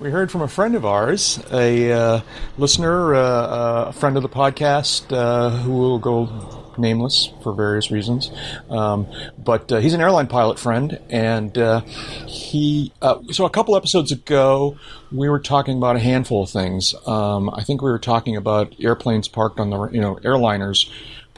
[0.00, 2.20] We heard from a friend of ours, a uh,
[2.56, 7.90] listener, uh, uh, a friend of the podcast, uh, who will go nameless for various
[7.90, 8.30] reasons.
[8.70, 11.80] Um, but uh, he's an airline pilot friend, and uh,
[12.28, 12.92] he.
[13.32, 14.78] so a couple episodes ago,
[15.10, 16.94] we were talking about a handful of things.
[17.04, 20.88] Um, I think we were talking about airplanes parked on the, you know, airliners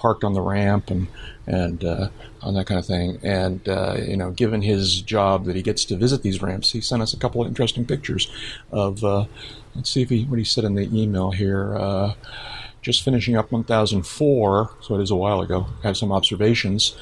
[0.01, 1.07] parked on the ramp and
[1.47, 2.09] and uh,
[2.43, 3.19] on that kind of thing.
[3.23, 6.81] And uh, you know, given his job that he gets to visit these ramps, he
[6.81, 8.31] sent us a couple of interesting pictures
[8.73, 9.05] of.
[9.05, 9.27] Uh,
[9.75, 11.77] let's see if he what he said in the email here.
[11.77, 12.15] Uh,
[12.83, 15.67] just finishing up 1004, so it is a while ago.
[15.83, 16.97] Had some observations.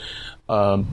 [0.49, 0.89] Um,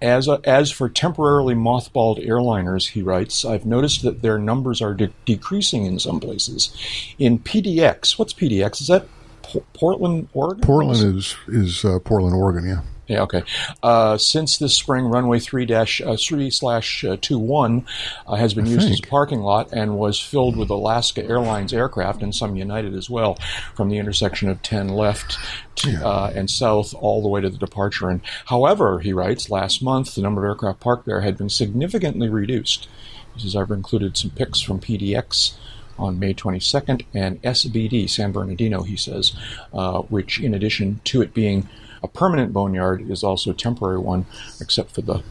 [0.00, 4.94] as, a, as for temporarily mothballed airliners, he writes, I've noticed that their numbers are
[4.94, 6.72] de- decreasing in some places.
[7.18, 8.80] In PDX, what's PDX?
[8.80, 9.08] Is that
[9.72, 10.62] Portland, Oregon?
[10.62, 12.66] Portland is is uh, Portland, Oregon.
[12.66, 12.82] Yeah.
[13.06, 13.22] Yeah.
[13.22, 13.42] Okay.
[13.82, 17.86] Uh, since this spring, runway three dash uh, three slash uh, two one
[18.26, 19.00] uh, has been I used think.
[19.00, 23.08] as a parking lot and was filled with Alaska Airlines aircraft and some United as
[23.08, 23.38] well,
[23.74, 25.38] from the intersection of ten left
[25.76, 26.04] to, yeah.
[26.04, 28.10] Uh, and south all the way to the departure.
[28.10, 32.28] And however, he writes, last month the number of aircraft parked there had been significantly
[32.28, 32.88] reduced.
[33.34, 35.54] He says I've included some pics from PDX
[35.98, 39.32] on May 22nd, and SBD, San Bernardino, he says,
[39.72, 41.68] uh, which in addition to it being
[42.02, 44.26] a permanent boneyard is also a temporary one,
[44.60, 45.22] except for the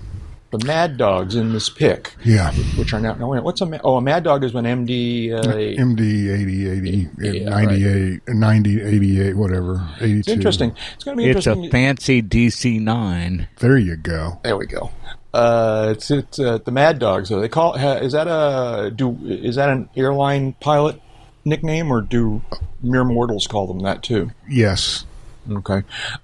[0.52, 2.16] the mad dogs in this pick.
[2.24, 2.52] Yeah.
[2.78, 6.34] Which are now, no, what's a, oh, a mad dog is when MD, uh, MD
[6.34, 8.36] 80, 80, yeah, 98, right.
[8.36, 10.20] 90, 88, whatever, 82.
[10.20, 10.76] It's interesting.
[10.96, 11.66] It's going to be it's interesting.
[11.66, 13.48] It's a fancy DC 9.
[13.60, 14.40] There you go.
[14.44, 14.92] There we go.
[15.34, 17.30] Uh, it's it's uh, the Mad Dogs.
[17.30, 21.00] So they call is that a do is that an airline pilot
[21.46, 22.42] nickname or do
[22.82, 24.32] mere mortals call them that too?
[24.50, 25.06] Yes.
[25.50, 25.84] Okay.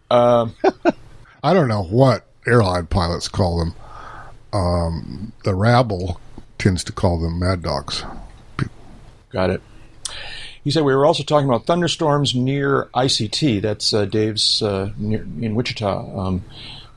[0.10, 0.48] Uh,
[1.44, 3.76] I don't know what airline pilots call them.
[4.54, 6.22] Um, the rabble
[6.58, 8.04] tends to call them Mad Dogs.
[9.32, 9.62] Got it.
[10.64, 13.62] He said we were also talking about thunderstorms near ICT.
[13.62, 16.18] That's uh, Dave's uh, near, in Wichita.
[16.18, 16.46] Um,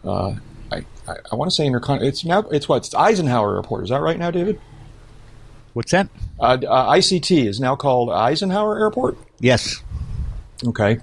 [0.05, 0.34] uh,
[0.71, 0.84] I,
[1.33, 2.03] I want to say intercon.
[2.03, 2.41] It's now.
[2.50, 2.78] It's what?
[2.78, 3.84] It's Eisenhower Airport.
[3.84, 4.61] Is that right now, David?
[5.72, 6.09] What's that?
[6.39, 9.19] Uh, uh, ICT is now called Eisenhower Airport.
[9.41, 9.83] Yes.
[10.65, 11.00] Okay.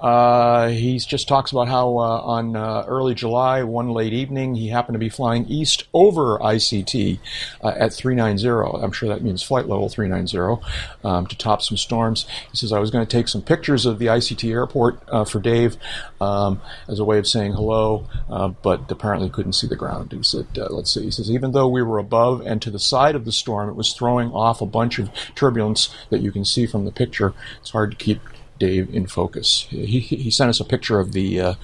[0.00, 4.68] Uh, he just talks about how uh, on uh, early July, one late evening, he
[4.68, 7.18] happened to be flying east over ICT
[7.62, 8.82] uh, at 390.
[8.82, 10.62] I'm sure that means flight level 390
[11.04, 12.26] um, to top some storms.
[12.50, 15.38] He says, I was going to take some pictures of the ICT airport uh, for
[15.38, 15.76] Dave
[16.20, 20.12] um, as a way of saying hello, uh, but apparently couldn't see the ground.
[20.12, 21.04] He said, let's see.
[21.04, 23.76] He says, even though we were above and to the side of the storm, it
[23.76, 27.34] was throwing off a bunch of turbulence that you can see from the picture.
[27.60, 28.20] It's hard to keep
[28.60, 29.66] Dave in focus.
[29.70, 31.54] He, he sent us a picture of the uh,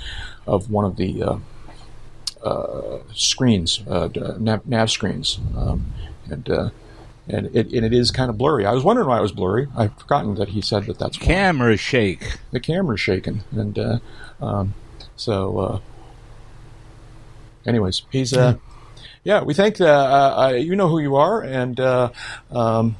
[0.47, 1.39] of one of the uh,
[2.43, 4.09] uh, screens, uh,
[4.41, 5.93] nav, nav, screens, um,
[6.29, 6.71] and uh,
[7.29, 8.67] and it, and it is kind of blurry.
[8.67, 9.69] I was wondering why it was blurry.
[9.77, 11.77] I've forgotten that he said that that's camera why.
[11.77, 12.39] shake.
[12.51, 13.99] The camera's shaking, and uh,
[14.41, 14.75] um,
[15.15, 15.83] so.
[17.67, 18.33] anyways, he's
[19.23, 19.43] yeah.
[19.43, 22.97] We think you know who you are, and um,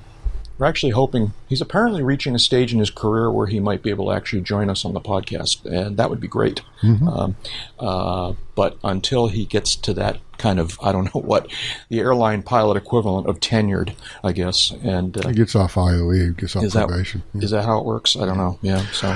[0.59, 3.91] we're actually hoping he's apparently reaching a stage in his career where he might be
[3.91, 6.63] able to actually join us on the podcast, and that would be great.
[6.83, 7.09] Mm-hmm.
[7.09, 7.37] Um,
[7.79, 11.51] uh, but until he gets to that kind of, I don't know what,
[11.89, 13.95] the airline pilot equivalent of tenured,
[14.25, 17.23] I guess, and uh, he gets off IOE, gets off is probation.
[17.33, 17.45] That, yeah.
[17.45, 18.17] Is that how it works?
[18.17, 18.59] I don't know.
[18.63, 18.87] Yeah.
[18.93, 19.09] So,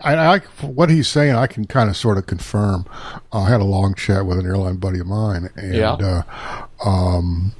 [0.00, 2.84] I, I, what he's saying, I can kind of sort of confirm.
[3.32, 5.92] I had a long chat with an airline buddy of mine, and yeah.
[5.92, 7.52] uh, um,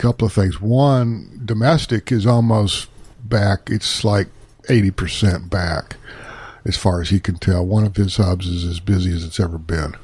[0.00, 0.60] couple of things.
[0.60, 2.88] One, domestic is almost
[3.22, 3.68] back.
[3.70, 4.28] It's like
[4.62, 5.96] 80% back
[6.64, 7.64] as far as he can tell.
[7.66, 9.94] One of his hubs is as busy as it's ever been.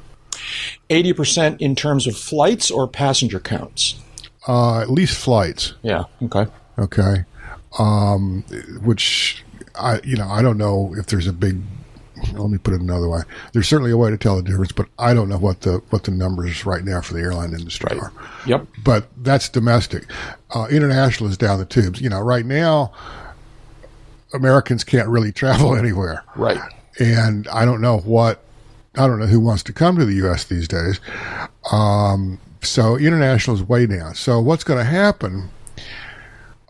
[0.89, 3.95] 80% in terms of flights or passenger counts?
[4.47, 5.73] Uh, at least flights.
[5.81, 6.03] Yeah.
[6.21, 6.45] Okay.
[6.77, 7.25] Okay.
[7.79, 8.43] Um,
[8.83, 9.43] which
[9.75, 11.59] I, you know, I don't know if there's a big
[12.33, 13.21] let me put it another way.
[13.53, 16.03] There's certainly a way to tell the difference, but I don't know what the what
[16.03, 18.03] the numbers right now for the airline industry right.
[18.03, 18.13] are.
[18.45, 18.67] Yep.
[18.83, 20.05] But that's domestic.
[20.51, 22.01] Uh, international is down the tubes.
[22.01, 22.91] You know, right now,
[24.33, 26.23] Americans can't really travel anywhere.
[26.35, 26.59] Right.
[26.99, 28.43] And I don't know what
[28.95, 30.45] I don't know who wants to come to the U.S.
[30.45, 30.99] these days.
[31.71, 34.15] Um, so international is way down.
[34.15, 35.49] So what's going to happen?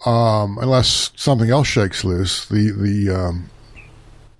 [0.05, 3.49] Um, unless something else shakes loose, the the um,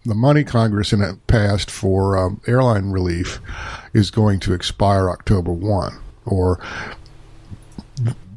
[0.08, 0.94] the money Congress
[1.28, 3.42] passed for um, airline relief
[3.94, 6.60] is going to expire October 1, or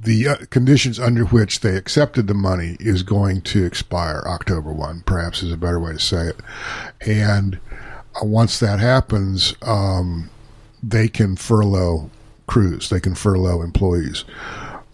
[0.02, 5.02] the uh, conditions under which they accepted the money is going to expire October 1,
[5.02, 6.40] perhaps is a better way to say it.
[7.06, 7.60] And
[8.20, 10.28] uh, once that happens, um,
[10.82, 12.10] they can furlough
[12.48, 14.24] crews, they can furlough employees.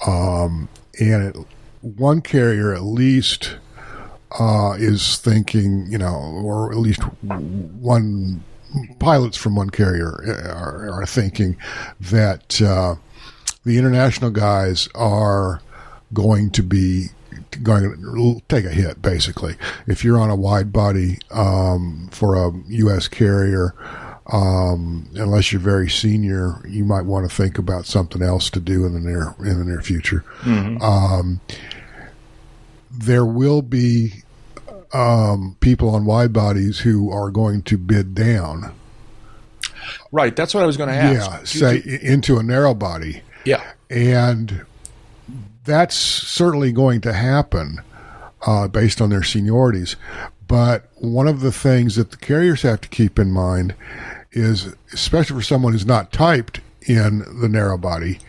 [0.06, 0.68] Um,
[1.00, 1.36] and it
[1.80, 3.56] one carrier at least
[4.38, 8.42] uh, is thinking, you know, or at least one
[8.98, 10.08] pilots from one carrier
[10.54, 11.56] are, are thinking
[12.00, 12.96] that uh,
[13.64, 15.62] the international guys are
[16.12, 17.06] going to be
[17.62, 19.54] going to take a hit basically
[19.86, 23.08] if you're on a wide body um, for a U.S.
[23.08, 23.74] carrier.
[24.32, 28.84] Um, unless you're very senior, you might want to think about something else to do
[28.84, 30.24] in the near in the near future.
[30.82, 31.40] Um,
[32.90, 34.22] there will be
[34.92, 38.72] um, people on wide bodies who are going to bid down.
[40.12, 40.34] Right.
[40.34, 41.54] That's what I was going to ask.
[41.54, 43.62] Yeah, say into a narrow body, Yeah.
[43.90, 44.64] and
[45.64, 47.80] that's certainly going to happen
[48.46, 49.96] uh, based on their seniorities.
[50.48, 53.74] But one of the things that the carriers have to keep in mind
[54.32, 58.20] is, especially for someone who's not typed in the narrow body,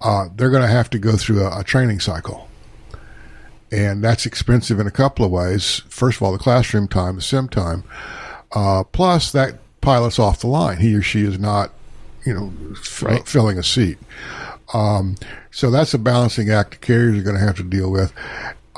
[0.00, 2.48] uh, they're going to have to go through a, a training cycle.
[3.72, 5.82] And that's expensive in a couple of ways.
[5.88, 7.82] First of all, the classroom time, the sim time,
[8.52, 10.78] uh, plus that pilot's off the line.
[10.78, 11.72] He or she is not,
[12.24, 13.26] you know, f- Right.
[13.26, 13.98] filling a seat.
[14.72, 15.16] Um,
[15.50, 18.12] so that's a balancing act the carriers are going to have to deal with.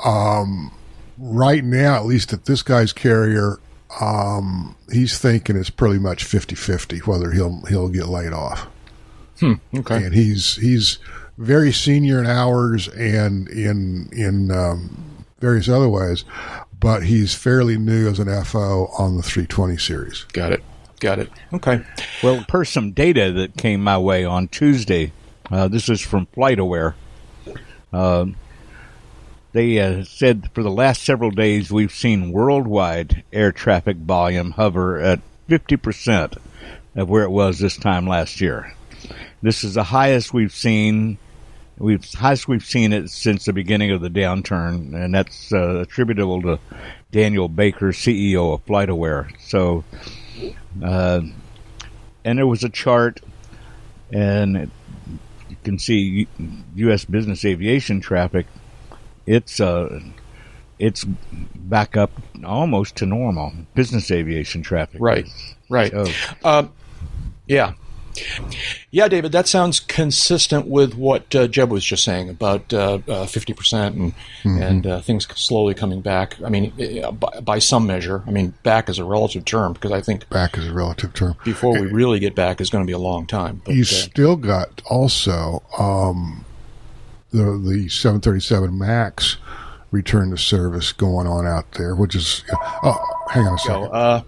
[0.03, 0.71] Um,
[1.17, 3.59] right now, at least at this guy's carrier,
[4.01, 8.67] um, he's thinking it's pretty much 50-50 whether he'll he'll get laid off.
[9.41, 10.03] Okay.
[10.03, 10.97] And he's he's
[11.37, 16.25] very senior in hours and in in um, various other ways,
[16.79, 20.23] but he's fairly new as an FO on the 320 series.
[20.33, 20.63] Got it.
[20.99, 21.29] Got it.
[21.53, 21.81] Okay.
[22.23, 25.11] Well, per some data that came my way on Tuesday,
[25.51, 26.95] uh, this is from FlightAware.
[27.93, 28.25] Uh,
[29.53, 34.99] they uh, said for the last several days we've seen worldwide air traffic volume hover
[34.99, 35.19] at
[35.49, 36.37] 50%
[36.95, 38.73] of where it was this time last year.
[39.41, 41.17] This is the highest we've seen.
[41.79, 46.41] We've highest we've seen it since the beginning of the downturn, and that's uh, attributable
[46.41, 46.59] to
[47.11, 49.29] Daniel Baker, CEO of FlightAware.
[49.39, 49.83] So,
[50.83, 51.21] uh,
[52.25, 53.21] and there was a chart,
[54.11, 54.69] and it,
[55.49, 56.27] you can see
[56.75, 57.05] U.S.
[57.05, 58.47] business aviation traffic.
[59.27, 59.99] It's uh,
[60.79, 62.11] it's back up
[62.43, 63.53] almost to normal.
[63.75, 65.27] Business aviation traffic, Right.
[65.69, 65.93] Right.
[65.93, 66.11] Oh.
[66.43, 66.71] Um,
[67.47, 67.73] yeah.
[68.91, 73.25] Yeah, David, that sounds consistent with what uh, Jeb was just saying about uh, uh,
[73.25, 76.41] 50% and, and uh, things slowly coming back.
[76.43, 76.73] I mean,
[77.03, 78.23] uh, by, by some measure.
[78.25, 81.35] I mean, back is a relative term because I think Back is a relative term.
[81.43, 83.61] before we really get back is going to be a long time.
[83.63, 86.45] But, you uh, still got also um,
[87.31, 89.37] the the 737 Max
[89.91, 92.43] return to service going on out there, which is
[92.83, 93.89] oh, hang on a second.
[93.91, 94.21] uh,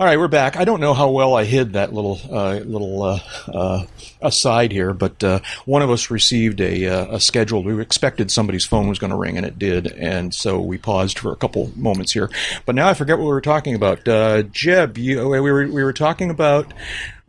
[0.00, 0.56] all right, we're back.
[0.56, 3.20] I don't know how well I hid that little uh, little uh,
[3.52, 3.84] uh,
[4.22, 7.62] aside here, but uh, one of us received a, uh, a schedule.
[7.62, 11.18] We expected somebody's phone was going to ring, and it did, and so we paused
[11.18, 12.30] for a couple moments here.
[12.64, 14.08] But now I forget what we were talking about.
[14.08, 16.72] Uh, Jeb, you, we were we were talking about.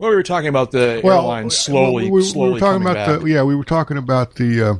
[0.02, 2.94] Well, we were talking about the airlines slowly, we, we, slowly we were talking about
[2.94, 3.20] back.
[3.20, 4.74] the yeah, we were talking about the uh,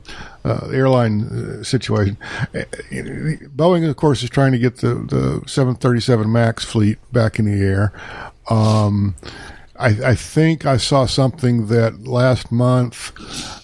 [0.45, 2.19] uh, airline uh, situation.
[2.53, 7.45] Uh, Boeing, of course, is trying to get the the 737 Max fleet back in
[7.45, 7.93] the air.
[8.51, 9.15] Um,
[9.77, 13.13] I, I think I saw something that last month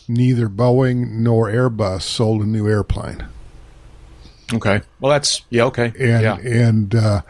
[0.09, 3.27] neither Boeing nor Airbus sold a new airplane.
[4.55, 7.23] okay, well, that's yeah, okay, and yeah, and uh,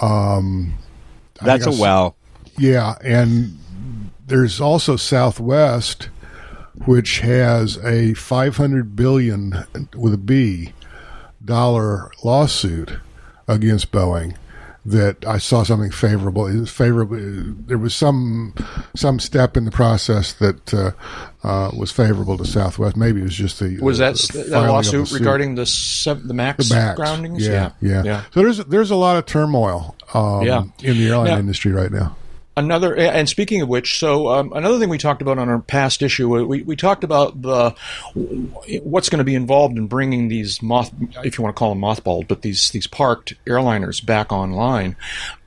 [0.00, 0.74] um,
[1.42, 2.14] That's a guess- wow.
[2.56, 3.58] Yeah, and
[4.26, 6.08] there's also Southwest,
[6.86, 9.64] which has a 500 billion
[9.96, 10.72] with a B
[11.44, 12.98] dollar lawsuit
[13.48, 14.36] against Boeing.
[14.86, 16.46] That I saw something favorable.
[16.46, 17.16] It was favorable.
[17.66, 18.52] There was some
[18.94, 20.90] some step in the process that uh,
[21.42, 22.94] uh, was favorable to Southwest.
[22.94, 25.18] Maybe it was just the was that the that of the lawsuit suit.
[25.20, 26.96] regarding the sev- the max, The Max.
[26.96, 27.46] groundings?
[27.46, 28.22] Yeah, yeah, yeah.
[28.34, 30.64] So there's there's a lot of turmoil um, Yeah.
[30.82, 32.14] in the airline Now- industry right now.
[32.56, 36.02] Another, and speaking of which, so um, another thing we talked about on our past
[36.02, 37.74] issue, uh, we, we talked about the
[38.84, 40.92] what's going to be involved in bringing these moth,
[41.24, 44.96] if you want to call them mothballed, but these these parked airliners back online.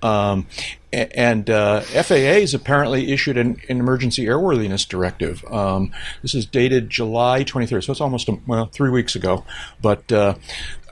[0.02, 0.48] Um,
[0.92, 5.44] and uh, FAA has apparently issued an, an emergency airworthiness directive.
[5.46, 9.46] Um, this is dated July 23rd, so it's almost a, well three weeks ago.
[9.82, 10.36] But uh,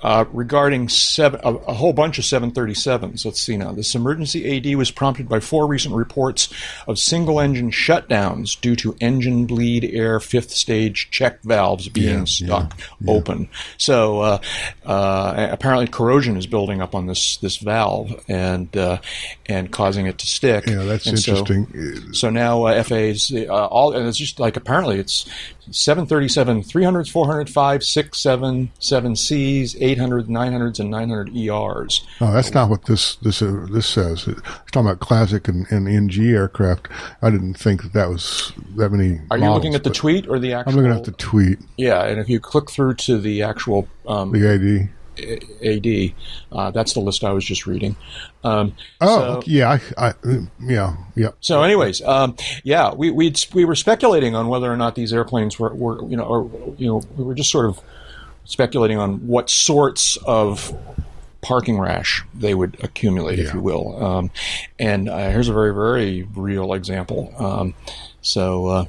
[0.05, 3.25] uh, regarding seven, a, a, whole bunch of 737s.
[3.25, 3.71] Let's see now.
[3.71, 6.53] This emergency AD was prompted by four recent reports
[6.88, 12.25] of single engine shutdowns due to engine bleed air fifth stage check valves being yeah,
[12.25, 13.50] stuck yeah, open.
[13.79, 14.38] So uh,
[14.85, 19.00] uh, apparently corrosion is building up on this this valve and uh,
[19.47, 20.67] and causing it to stick.
[20.67, 21.65] Yeah, that's and interesting.
[22.05, 25.27] So, so now uh, FAA's uh, all, and it's just like apparently it's
[25.71, 32.06] 737 300s, 400, 5, 6, 7, 7Cs, 800, 900s, and 900 ERs.
[32.22, 34.28] Oh, that's not what this this uh, this says.
[34.28, 36.88] It's talking about classic and, and NG aircraft.
[37.22, 39.20] I didn't think that that was that many.
[39.32, 40.72] Are models, you looking at the tweet or the actual?
[40.72, 41.60] I'm looking at the tweet.
[41.78, 44.90] Yeah, and if you click through to the actual um, the AD.
[45.18, 46.14] AD.
[46.52, 47.96] Uh, that's the list I was just reading.
[48.44, 50.14] Um, oh, so, yeah, I, I,
[50.62, 51.30] yeah, yeah.
[51.40, 55.58] So, anyways, um, yeah, we we we were speculating on whether or not these airplanes
[55.58, 57.82] were, were you know, or you know, we were just sort of
[58.46, 60.75] speculating on what sorts of
[61.42, 63.46] parking rash they would accumulate, yeah.
[63.46, 64.04] if you will.
[64.04, 64.32] Um,
[64.80, 67.34] and uh, here's a very very real example.
[67.38, 67.74] Um,
[68.22, 68.68] so.
[68.68, 68.86] Uh,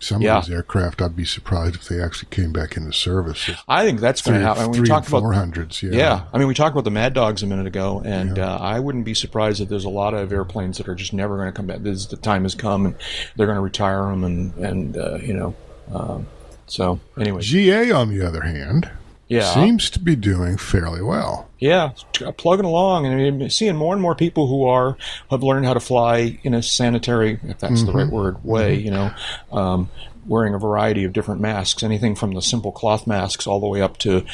[0.00, 0.36] some yeah.
[0.36, 3.50] of these aircraft, I'd be surprised if they actually came back into service.
[3.66, 4.70] I think that's going to happen.
[4.70, 5.98] we talked about 400s, yeah.
[5.98, 6.24] Yeah.
[6.30, 8.52] I mean, we talked about the Mad Dogs a minute ago, and yeah.
[8.54, 11.36] uh, I wouldn't be surprised if there's a lot of airplanes that are just never
[11.38, 11.78] going to come back.
[11.78, 12.96] This, the time has come, and
[13.34, 15.54] they're going to retire them, and, and uh, you know.
[15.90, 16.26] Um,
[16.66, 17.42] so, anyway.
[17.42, 18.90] GA, on the other hand,
[19.28, 19.52] yeah.
[19.52, 21.48] seems to be doing fairly well.
[21.58, 21.92] Yeah,
[22.36, 24.96] plugging along, and seeing more and more people who are
[25.30, 27.86] have learned how to fly in a sanitary, if that's mm-hmm.
[27.86, 28.14] the right mm-hmm.
[28.14, 28.76] word, way.
[28.76, 28.84] Mm-hmm.
[28.84, 29.14] You know,
[29.52, 29.90] um,
[30.26, 33.80] wearing a variety of different masks, anything from the simple cloth masks all the way
[33.80, 34.24] up to,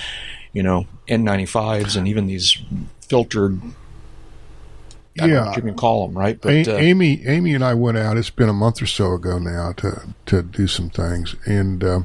[0.53, 2.57] you know, N95s and even these
[3.01, 3.61] filtered
[5.19, 6.41] I yeah, you can call them, right?
[6.41, 8.17] But, uh, Amy, Amy and I went out.
[8.17, 12.01] It's been a month or so ago now to to do some things, and uh,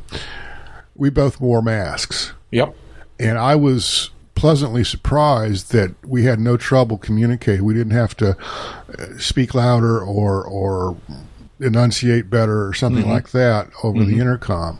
[0.95, 2.33] we both wore masks.
[2.51, 2.75] Yep.
[3.19, 7.63] And I was pleasantly surprised that we had no trouble communicating.
[7.63, 8.37] We didn't have to
[8.99, 10.97] uh, speak louder or or
[11.59, 13.11] enunciate better or something mm-hmm.
[13.11, 14.11] like that over mm-hmm.
[14.11, 14.79] the intercom.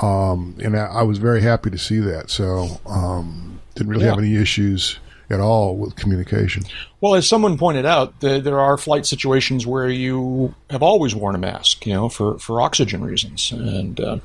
[0.00, 2.28] Um, and I, I, was very happy to see that.
[2.28, 4.10] So um, didn't really yeah.
[4.10, 4.98] have any issues
[5.30, 6.64] at all with communication.
[7.00, 11.34] Well, as someone pointed out, the, there are flight situations where you have always worn
[11.34, 14.18] a mask, you know, for, for oxygen reasons, and uh,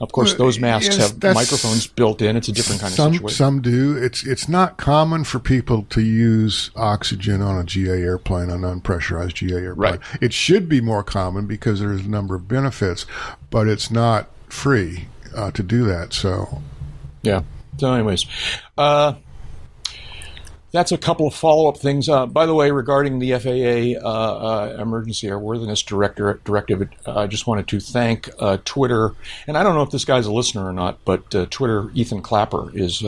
[0.00, 2.36] of course, those masks yes, have microphones built in.
[2.36, 3.36] It's a different kind some, of situation.
[3.36, 3.96] Some do.
[3.96, 9.34] It's it's not common for people to use oxygen on a GA airplane, an unpressurized
[9.34, 9.92] GA airplane.
[9.92, 10.00] Right.
[10.20, 13.06] It should be more common because there's a number of benefits,
[13.50, 16.12] but it's not free uh, to do that.
[16.12, 16.60] So,
[17.22, 17.42] yeah.
[17.78, 18.26] So, anyways,
[18.76, 19.14] uh,
[20.74, 22.08] that's a couple of follow up things.
[22.08, 27.26] Uh, by the way, regarding the FAA uh, uh, emergency airworthiness director, directive, uh, I
[27.28, 29.12] just wanted to thank uh, Twitter,
[29.46, 32.22] and I don't know if this guy's a listener or not, but uh, Twitter, Ethan
[32.22, 33.02] Klapper is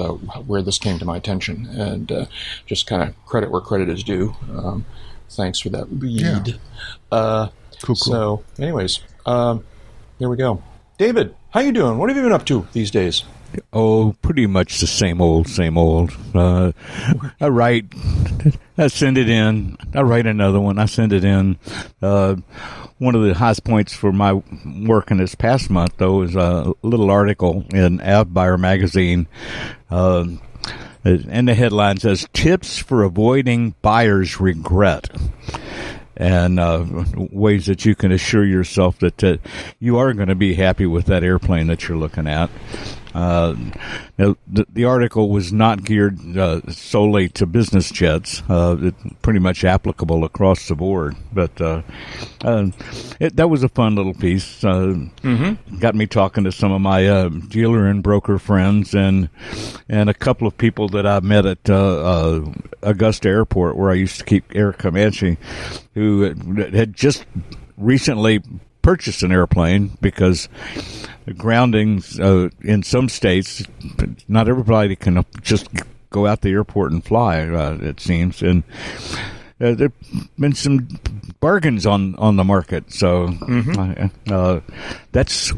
[0.46, 2.28] where this came to my attention, and
[2.66, 4.37] just kind of credit where credit is due.
[4.49, 4.87] Um,
[5.30, 6.61] thanks for that lead.
[7.11, 7.49] Yeah.
[7.82, 7.96] cool, cool.
[7.96, 9.64] So, anyways, um,
[10.20, 10.62] there we go.
[10.99, 11.99] David, how you doing?
[11.99, 13.25] What have you been up to these days?
[13.72, 16.16] Oh, pretty much the same old, same old.
[16.34, 16.72] Uh,
[17.40, 17.86] I write,
[18.78, 19.76] I send it in.
[19.94, 20.78] I write another one.
[20.78, 21.58] I send it in.
[22.00, 22.36] Uh,
[22.98, 26.72] one of the highest points for my work in this past month, though, is a
[26.82, 29.26] little article in Avbuyer magazine.
[29.90, 30.26] Uh,
[31.04, 35.10] and the headline says "Tips for Avoiding Buyer's Regret."
[36.16, 36.82] and uh,
[37.30, 39.36] ways that you can assure yourself that uh,
[39.78, 42.48] you are going to be happy with that airplane that you're looking at.
[43.16, 43.54] Uh,
[44.18, 44.37] the,
[44.75, 48.42] the, article was not geared uh, solely to business jets.
[48.46, 51.16] Uh, it, pretty much applicable across the board.
[51.32, 51.80] But uh,
[52.44, 52.66] uh,
[53.18, 54.62] it, that was a fun little piece.
[54.62, 55.78] Uh, mm-hmm.
[55.78, 59.30] Got me talking to some of my dealer and broker friends, and
[59.88, 61.70] and a couple of people that I met at
[62.82, 65.38] Augusta Airport, where I used to keep Air Comanche,
[65.94, 67.25] who had just
[67.78, 68.42] recently
[68.86, 70.48] purchased an airplane because
[71.36, 73.64] groundings uh, in some states,
[74.28, 75.66] not everybody can just
[76.10, 77.40] go out the airport and fly.
[77.40, 78.62] Uh, it seems, and
[79.60, 79.92] uh, there've
[80.38, 80.86] been some
[81.40, 82.92] bargains on on the market.
[82.92, 84.32] So mm-hmm.
[84.32, 84.60] Uh,
[85.10, 85.52] that's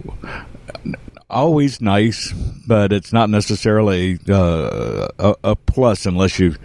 [1.30, 2.32] always nice,
[2.66, 6.56] but it's not necessarily uh, a, a, plus unless you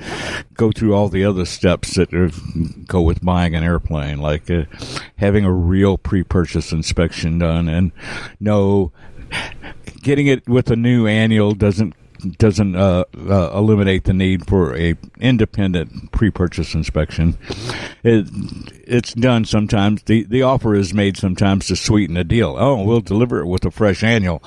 [0.53, 2.32] go through all the other steps that are,
[2.88, 4.63] go with buying an airplane, like uh,
[5.17, 7.91] having a real pre-purchase inspection done, and
[8.39, 8.91] no,
[10.01, 11.93] getting it with a new annual doesn't
[12.38, 17.38] doesn't uh, uh, eliminate the need for a independent pre-purchase inspection.
[18.03, 18.27] It,
[18.86, 20.03] it's done sometimes.
[20.03, 22.56] the The offer is made sometimes to sweeten the deal.
[22.58, 24.42] Oh, we'll deliver it with a fresh annual.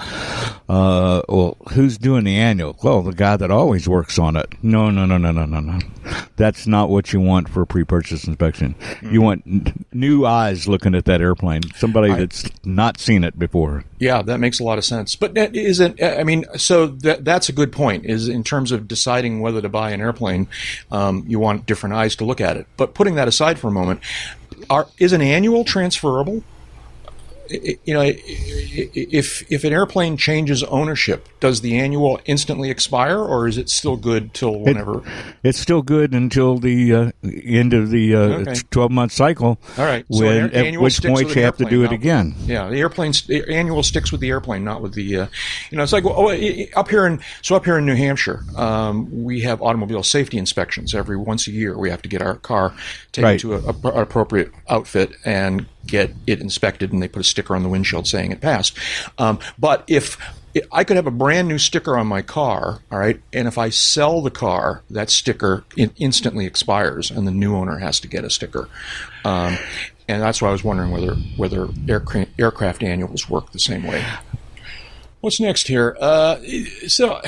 [0.68, 2.76] Uh, well, who's doing the annual?
[2.82, 4.52] Well, the guy that always works on it.
[4.62, 5.78] No, no, no, no, no, no, no.
[6.36, 8.74] That's not what you want for a pre-purchase inspection.
[8.74, 9.12] Mm-hmm.
[9.12, 11.62] You want n- new eyes looking at that airplane.
[11.76, 13.84] Somebody I, that's not seen it before.
[13.98, 15.16] Yeah, that makes a lot of sense.
[15.16, 18.06] But isn't I mean, so that that's a good point.
[18.06, 20.48] Is in terms of deciding whether to buy an airplane,
[20.90, 22.66] um, you want different eyes to look at it.
[22.76, 24.00] But putting that aside for a moment,
[24.70, 26.42] are, is an annual transferable?
[27.50, 33.58] You know, if if an airplane changes ownership, does the annual instantly expire, or is
[33.58, 34.98] it still good till whenever?
[34.98, 35.04] It,
[35.44, 39.58] it's still good until the uh, end of the uh, twelve month cycle.
[39.78, 40.04] All right.
[40.10, 42.34] So when, at which point you have to do it again.
[42.44, 45.16] Yeah, the airplane the annual sticks with the airplane, not with the.
[45.16, 45.26] Uh,
[45.70, 48.44] you know, it's like well, oh, up here in so up here in New Hampshire,
[48.56, 51.76] um, we have automobile safety inspections every once a year.
[51.76, 52.74] We have to get our car
[53.12, 53.40] taken right.
[53.40, 57.68] to an appropriate outfit and get it inspected and they put a sticker on the
[57.68, 58.76] windshield saying it passed.
[59.18, 60.18] Um, but if
[60.72, 63.68] I could have a brand new sticker on my car, all right, and if I
[63.68, 68.24] sell the car, that sticker in- instantly expires, and the new owner has to get
[68.24, 68.68] a sticker.
[69.24, 69.58] Um,
[70.08, 74.04] and that's why I was wondering whether whether aircraft, aircraft annuals work the same way.
[75.20, 75.96] What's next here?
[76.00, 76.38] Uh,
[76.86, 77.20] so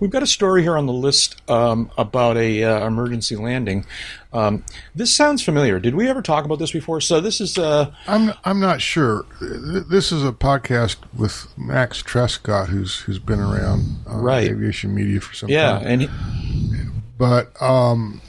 [0.00, 3.84] we've got a story here on the list um, about a uh, emergency landing.
[4.32, 4.64] Um,
[4.94, 5.78] this sounds familiar.
[5.78, 7.00] Did we ever talk about this before?
[7.00, 7.58] So this is.
[7.58, 9.24] Uh, I'm I'm not sure.
[9.40, 14.48] This is a podcast with Max Trescott, who's who's been around uh, right.
[14.48, 15.82] aviation media for some yeah, time.
[15.82, 16.10] Yeah, and.
[17.18, 18.22] But um,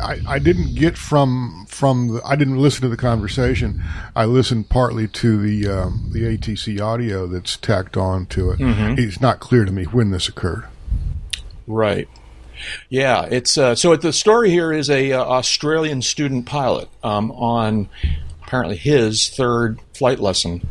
[0.00, 3.82] I, I didn't get from from the, I didn't listen to the conversation.
[4.16, 8.58] I listened partly to the um, the ATC audio that's tacked on to it.
[8.58, 8.98] Mm-hmm.
[8.98, 10.64] It's not clear to me when this occurred.
[11.66, 12.08] Right.
[12.88, 13.96] Yeah, it's uh, so.
[13.96, 17.88] The story here is a uh, Australian student pilot um, on
[18.42, 20.68] apparently his third flight lesson,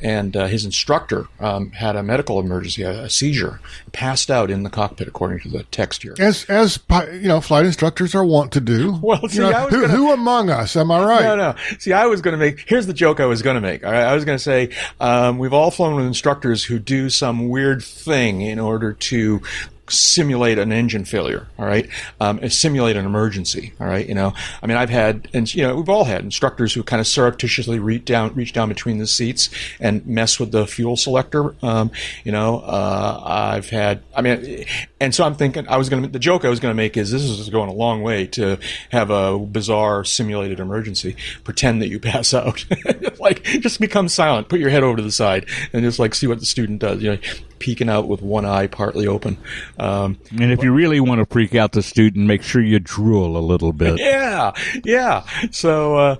[0.00, 3.60] and uh, his instructor um, had a medical emergency, a, a, seizure,
[3.92, 6.14] passed out in the cockpit, according to the text here.
[6.18, 6.78] As as
[7.12, 8.98] you know, flight instructors are wont to do.
[9.04, 10.76] Well, see, you know, who, gonna, who, among us?
[10.76, 11.22] Am I right?
[11.22, 11.54] No, no.
[11.78, 12.64] See, I was going to make.
[12.66, 13.82] Here's the joke I was going to make.
[13.82, 14.70] Right, I was going to say
[15.00, 19.42] um, we've all flown with instructors who do some weird thing in order to
[19.88, 21.88] simulate an engine failure, all right,
[22.20, 24.08] um, simulate an emergency, all right.
[24.08, 27.00] You know, I mean, I've had, and you know, we've all had instructors who kind
[27.00, 29.50] of surreptitiously reach down, reach down between the seats
[29.80, 31.54] and mess with the fuel selector.
[31.62, 31.90] Um,
[32.24, 34.64] you know, uh, I've had, I mean,
[35.00, 36.96] and so I'm thinking, I was going to, the joke I was going to make
[36.96, 38.58] is this is going a long way to
[38.90, 41.16] have a bizarre simulated emergency.
[41.44, 42.64] Pretend that you pass out,
[43.20, 46.26] like just become silent, put your head over to the side, and just like see
[46.26, 47.02] what the student does.
[47.02, 47.18] You know,
[47.64, 49.38] peeking out with one eye partly open.
[49.78, 53.38] Um, and if you really want to freak out the student, make sure you drool
[53.38, 53.98] a little bit.
[54.04, 54.52] Yeah,
[54.84, 55.24] yeah.
[55.50, 56.16] So, uh,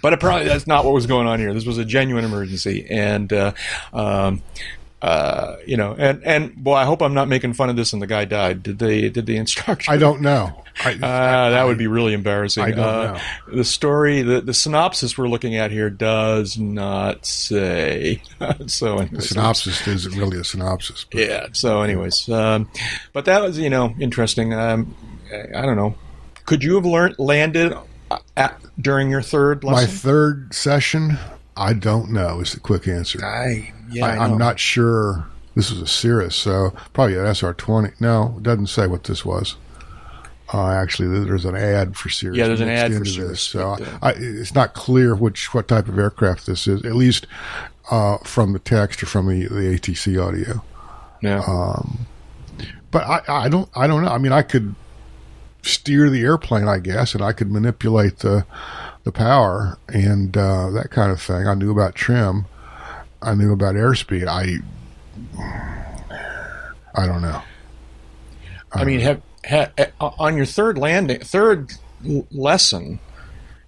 [0.00, 1.52] but apparently that's not what was going on here.
[1.52, 3.52] This was a genuine emergency, and uh,
[3.92, 4.42] um,
[5.06, 7.92] uh, you know, and and boy, I hope I'm not making fun of this.
[7.92, 8.64] And the guy died.
[8.64, 9.08] Did they?
[9.08, 9.88] Did the instructor?
[9.88, 10.64] I don't know.
[10.84, 12.64] I, uh, that would be really embarrassing.
[12.64, 13.20] I don't uh, know.
[13.54, 18.20] The story, the, the synopsis we're looking at here does not say.
[18.66, 21.06] so, anyways, the synopsis isn't really a synopsis.
[21.08, 21.20] But.
[21.20, 21.46] Yeah.
[21.52, 22.68] So, anyways, um,
[23.12, 24.54] but that was you know interesting.
[24.54, 24.92] Um,
[25.32, 25.94] I don't know.
[26.46, 27.76] Could you have learned landed
[28.36, 29.84] at, during your third lesson?
[29.84, 31.16] My third session.
[31.56, 32.40] I don't know.
[32.40, 33.24] Is the quick answer.
[33.24, 34.06] I yeah.
[34.06, 35.26] I, am not sure.
[35.54, 37.90] This was a Cirrus, so probably an SR twenty.
[38.00, 39.56] No, it doesn't say what this was.
[40.52, 42.36] Uh, actually, there's an ad for Cirrus.
[42.36, 43.30] Yeah, there's an ad for Cirrus.
[43.30, 47.26] This, so I, it's not clear which what type of aircraft this is, at least
[47.90, 50.62] uh, from the text or from the, the ATC audio.
[51.22, 51.42] Yeah.
[51.46, 52.06] Um,
[52.90, 54.10] but I, I don't I don't know.
[54.10, 54.74] I mean, I could
[55.62, 58.46] steer the airplane, I guess, and I could manipulate the
[59.04, 61.46] the power and uh, that kind of thing.
[61.46, 62.46] I knew about trim.
[63.22, 64.26] I knew about airspeed.
[64.28, 64.58] I
[66.94, 67.42] I don't know.
[68.72, 71.72] I, I mean, have ha, eh, on your third landing, third
[72.30, 72.98] lesson,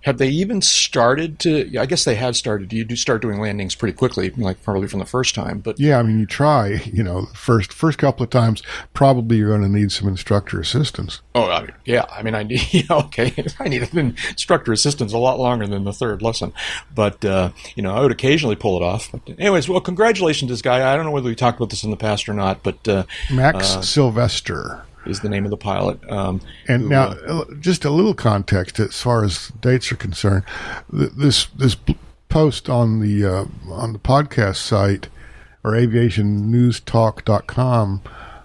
[0.09, 1.77] have they even started to?
[1.79, 2.73] I guess they have started.
[2.73, 5.59] You do start doing landings pretty quickly, like probably from the first time.
[5.59, 6.81] But yeah, I mean, you try.
[6.99, 11.21] You know, first first couple of times, probably you're going to need some instructor assistance.
[11.35, 12.07] Oh, I mean, yeah.
[12.11, 12.87] I mean, I need.
[12.90, 16.53] Okay, I need instructor assistance a lot longer than the third lesson,
[16.94, 19.12] but uh, you know, I would occasionally pull it off.
[19.12, 20.90] But anyways, well, congratulations, this guy.
[20.90, 23.05] I don't know whether we talked about this in the past or not, but uh,
[23.31, 25.99] Max uh, Sylvester is the name of the pilot.
[26.11, 30.44] Um, and who, now, uh, just a little context as far as dates are concerned.
[30.92, 31.77] This this
[32.29, 35.09] post on the uh, on the podcast site
[35.64, 38.03] or aviationnewstalk.com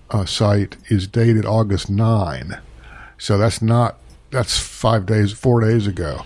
[0.09, 2.59] uh, site is dated August 9.
[3.17, 3.97] So that's not,
[4.31, 6.25] that's five days, four days ago.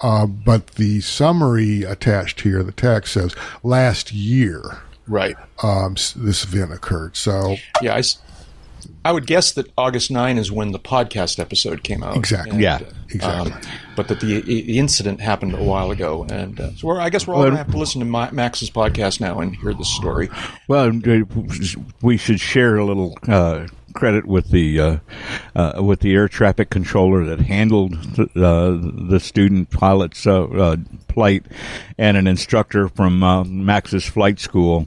[0.00, 4.62] Uh, but the summary attached here, the text says last year,
[5.08, 5.36] Right.
[5.62, 7.16] um, this event occurred.
[7.16, 8.02] So Yeah, I,
[9.04, 12.16] I would guess that August 9 is when the podcast episode came out.
[12.16, 12.60] Exactly.
[12.60, 13.52] Yeah, exactly.
[13.94, 16.26] but that the, the incident happened a while ago.
[16.28, 18.30] And uh, so we're, I guess we're all going to have to listen to Ma-
[18.32, 20.28] Max's podcast now and hear this story.
[20.68, 20.90] Well,
[22.02, 24.96] we should share a little uh, credit with the uh,
[25.56, 30.76] uh, with the air traffic controller that handled the, uh, the student pilot's uh, uh,
[31.08, 31.44] plight,
[31.98, 34.86] and an instructor from uh, Max's flight school.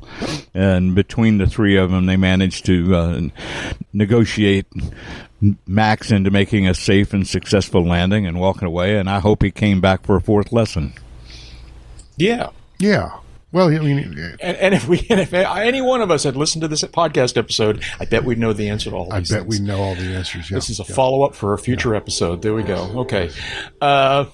[0.53, 3.21] And between the three of them, they managed to uh,
[3.91, 4.67] negotiate
[5.65, 8.97] Max into making a safe and successful landing and walking away.
[8.97, 10.93] And I hope he came back for a fourth lesson.
[12.17, 12.49] Yeah.
[12.79, 13.19] yeah.
[13.51, 16.61] Well, I mean, And, and if we, and if any one of us had listened
[16.61, 19.59] to this podcast episode, I bet we'd know the answer to all I bet we
[19.59, 20.51] know all the answers.
[20.51, 20.55] Yeah.
[20.55, 22.41] This is a follow up for a future episode.
[22.41, 23.01] There we go.
[23.01, 23.31] Okay.
[23.81, 24.25] Uh,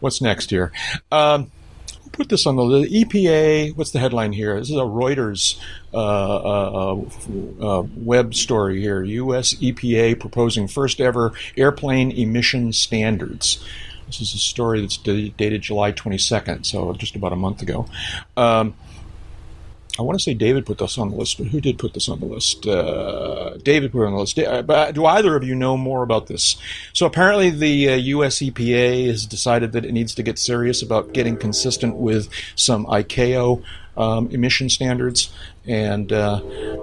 [0.00, 0.72] what's next here?
[1.10, 1.50] Um,
[2.12, 3.76] put this on the, the EPA?
[3.76, 4.58] What's the headline here?
[4.58, 5.58] This is a Reuters
[5.92, 7.02] uh, uh,
[7.60, 9.02] uh, web story here.
[9.02, 9.54] U.S.
[9.54, 13.64] EPA proposing first ever airplane emission standards.
[14.12, 17.86] This is a story that's da- dated July 22nd, so just about a month ago.
[18.36, 18.74] Um,
[19.98, 22.08] I want to say David put this on the list, but who did put this
[22.08, 22.66] on the list?
[22.66, 24.36] Uh, David put it on the list.
[24.66, 26.56] But do either of you know more about this?
[26.92, 28.38] So apparently, the uh, U.S.
[28.38, 33.62] EPA has decided that it needs to get serious about getting consistent with some ICAO
[33.96, 35.32] um, emission standards,
[35.66, 36.40] and uh,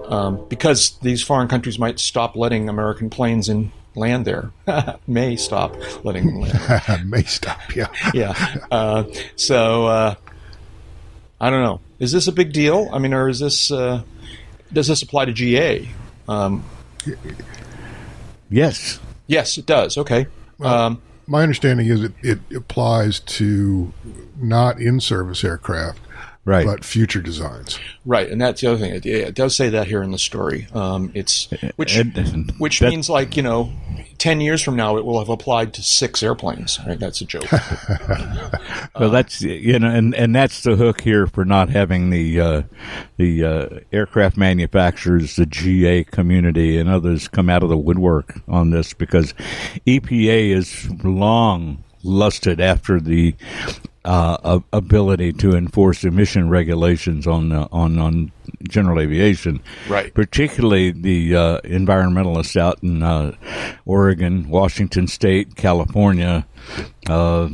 [0.08, 4.52] um, because these foreign countries might stop letting American planes in land there,
[5.08, 5.76] may stop
[6.06, 7.10] letting them land.
[7.10, 7.76] may stop.
[7.76, 7.88] Yeah.
[8.14, 8.58] yeah.
[8.72, 9.04] Uh,
[9.36, 10.16] so uh,
[11.42, 11.82] I don't know.
[12.00, 12.90] Is this a big deal?
[12.94, 14.04] I mean, or is this uh,
[14.72, 15.90] does this apply to GA?
[16.28, 16.64] Um,
[18.50, 19.00] Yes.
[19.28, 19.98] yes, it does.
[19.98, 20.28] Okay.
[20.62, 23.94] Um, My understanding is it, it applies to
[24.38, 26.00] not in service aircraft,
[26.46, 26.66] Right.
[26.66, 27.78] but future designs.
[28.06, 28.94] right, and that's the other thing.
[28.96, 30.68] It, it does say that here in the story.
[30.74, 33.72] Um, it's which And- which that- means like you know,
[34.18, 36.80] ten years from now it will have applied to six airplanes.
[36.88, 37.00] Right?
[37.00, 37.46] That's a joke.
[39.00, 42.62] Well, that's you know, and, and that's the hook here for not having the uh,
[43.18, 48.72] the uh, aircraft manufacturers, the GA community, and others come out of the woodwork on
[48.72, 49.34] this because
[49.88, 53.36] EPA is long lusted after the
[54.10, 58.32] uh, ability to enforce emission regulations on uh, on on
[58.68, 60.12] general aviation, Right.
[60.14, 63.36] Particularly the uh, environmentalists out in uh,
[63.86, 66.48] Oregon, Washington State, California.
[67.08, 67.50] Uh,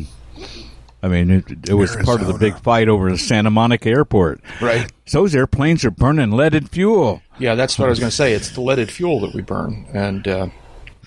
[1.03, 4.41] I mean, it, it was part of the big fight over the Santa Monica airport.
[4.61, 4.91] right.
[5.11, 7.21] Those airplanes are burning leaded fuel.
[7.37, 8.33] Yeah, that's what I was going to say.
[8.33, 10.47] It's the leaded fuel that we burn, and uh,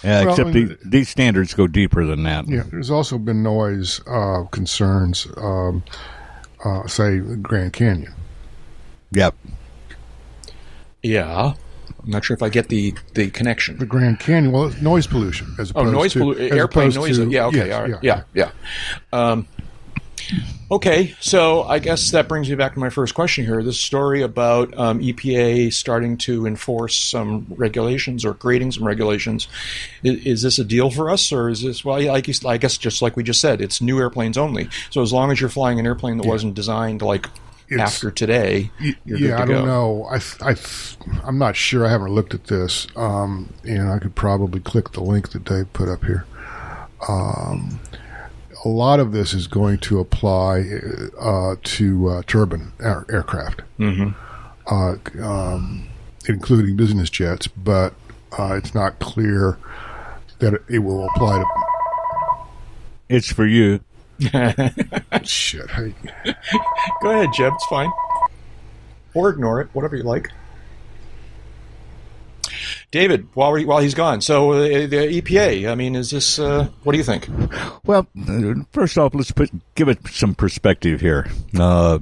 [0.04, 2.48] Yeah, Well, except the, these standards go deeper than that.
[2.48, 5.82] Yeah, there's also been noise uh, concerns, um,
[6.64, 8.14] uh, say Grand Canyon.
[9.12, 9.34] Yep.
[11.02, 11.54] yeah.
[12.04, 13.78] I'm not sure if I get the the connection.
[13.78, 16.96] The Grand Canyon, well, noise pollution as Oh, opposed noise to pollution, as airplane opposed
[16.96, 17.18] noise.
[17.18, 18.50] to- yeah, okay, yes, all right, yeah, yeah.
[19.12, 19.46] Um,
[20.71, 23.62] okay, so I guess that brings me back to my first question here.
[23.62, 29.49] This story about um, EPA starting to enforce some regulations or creating some regulations.
[30.03, 32.01] Is, is this a deal for us, or is this well?
[32.03, 34.69] Like you, I guess just like we just said, it's new airplanes only.
[34.91, 37.27] So as long as you're flying an airplane that wasn't designed like
[37.71, 39.53] It's- after today, you're yeah, good to I go.
[39.55, 40.09] don't know.
[40.11, 40.57] I, I,
[41.25, 41.87] I'm not sure.
[41.87, 45.73] I haven't looked at this, um, and I could probably click the link that Dave
[45.73, 46.25] put up here.
[47.09, 47.81] Um,
[48.64, 50.64] a lot of this is going to apply
[51.21, 54.11] uh, to uh, turbine air- aircraft, mm-hmm.
[54.66, 55.88] uh, um,
[56.29, 57.94] including business jets, but
[58.38, 59.59] uh, it's not clear
[60.40, 61.47] that it, it will apply to.
[63.09, 63.81] It's for you.
[65.23, 65.94] Shit, hey,
[67.03, 67.53] Go ahead, Jeb.
[67.55, 67.90] It's fine.
[69.14, 70.31] Or ignore it, whatever you like.
[72.90, 75.70] David, while we, while he's gone, so uh, the EPA.
[75.70, 76.38] I mean, is this?
[76.38, 77.29] Uh, what do you think?
[77.85, 78.07] Well,
[78.72, 81.27] first off, let's put give it some perspective here.
[81.59, 81.98] Uh,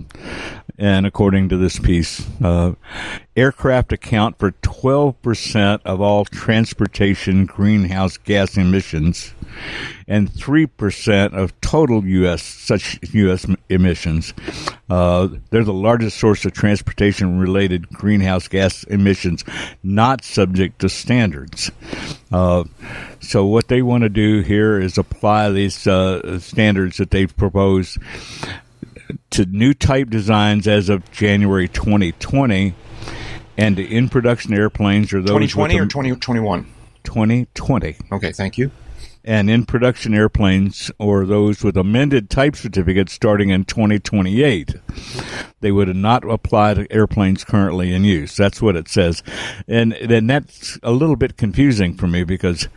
[0.79, 2.75] and according to this piece, uh,
[3.37, 9.35] aircraft account for 12% of all transportation greenhouse gas emissions
[10.09, 12.43] and 3% of total U.S.
[12.43, 13.47] such U.S.
[13.69, 14.33] emissions.
[14.89, 19.45] Uh, they're the largest source of transportation related greenhouse gas emissions
[19.83, 21.71] not subject to standards.
[22.31, 22.65] Uh,
[23.21, 27.99] so what they want to do here is apply these uh, standards that they've proposed
[29.31, 32.75] to new type designs as of January 2020
[33.59, 36.67] and the in production airplanes are those 2020 with or a- 2021?
[37.05, 37.97] 2020.
[38.13, 38.71] Okay, thank you.
[39.27, 44.77] And in production airplanes or those with amended type certificates starting in 2028.
[45.61, 48.37] They would not apply to airplanes currently in use.
[48.37, 49.25] That's what it says.
[49.67, 52.69] And then that's a little bit confusing for me because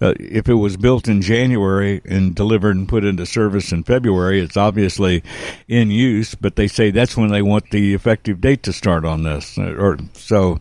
[0.00, 4.40] uh, if it was built in January and delivered and put into service in February,
[4.40, 5.22] it's obviously
[5.68, 9.24] in use, but they say that's when they want the effective date to start on
[9.24, 9.58] this.
[9.58, 10.58] Or so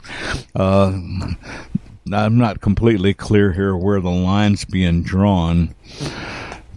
[0.56, 1.00] uh,
[2.14, 5.74] I'm not completely clear here where the line's being drawn,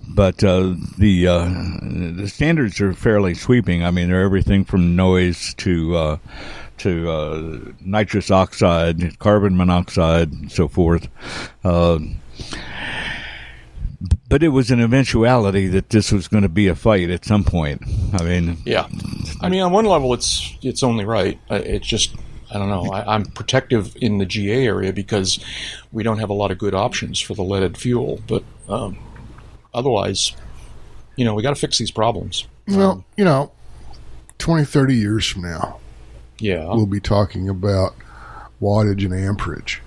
[0.08, 1.44] but uh, the uh,
[1.82, 3.84] the standards are fairly sweeping.
[3.84, 6.16] I mean, they're everything from noise to uh,
[6.78, 11.08] to uh, nitrous oxide, carbon monoxide, and so forth.
[11.62, 11.98] Uh,
[14.28, 17.44] but it was an eventuality that this was going to be a fight at some
[17.44, 17.82] point.
[18.14, 18.88] I mean, Yeah,
[19.40, 21.38] I mean, on one level, it's it's only right.
[21.50, 22.14] Uh, It's just
[22.52, 22.90] I don't know.
[22.92, 25.38] I, I'm protective in the GA area because
[25.92, 28.20] we don't have a lot of good options for the leaded fuel.
[28.26, 28.98] But um,
[29.72, 30.32] otherwise,
[31.16, 32.46] you know, we got to fix these problems.
[32.68, 33.52] Well, you know,
[34.38, 35.78] 20, 30 years from now,
[36.38, 37.94] Yeah, we'll be talking about
[38.60, 39.80] wattage and amperage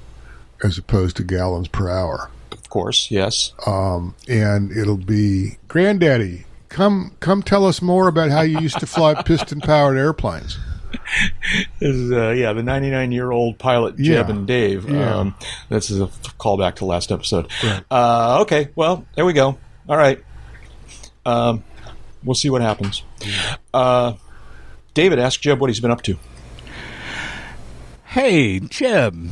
[0.64, 2.30] as opposed to gallons per hour.
[2.52, 3.54] of course, yes.
[3.68, 8.88] Um, and it'll be, Granddaddy, come come tell us more about how you used to
[8.88, 10.58] fly piston powered airplanes.
[11.80, 14.36] This is, uh, yeah, the 99 year old pilot Jeb Yeah.
[14.36, 14.90] and Dave.
[14.90, 15.16] Yeah.
[15.16, 15.36] Um,
[15.70, 16.08] this is a
[16.40, 17.48] callback to last episode.
[17.92, 19.58] Uh, okay, well, there we go.
[19.90, 20.24] All right.
[21.26, 21.64] Um,
[22.24, 23.04] we'll see what happens.
[23.74, 24.14] Uh,
[24.94, 26.18] David, ask Jeb what he's been up to.
[28.06, 29.30] hey, Jeb,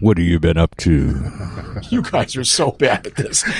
[0.00, 1.30] what have you been up to?
[1.90, 3.42] You guys are so bad at this.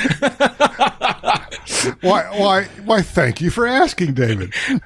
[2.01, 3.03] Why, why, why?
[3.03, 4.53] Thank you for asking, David.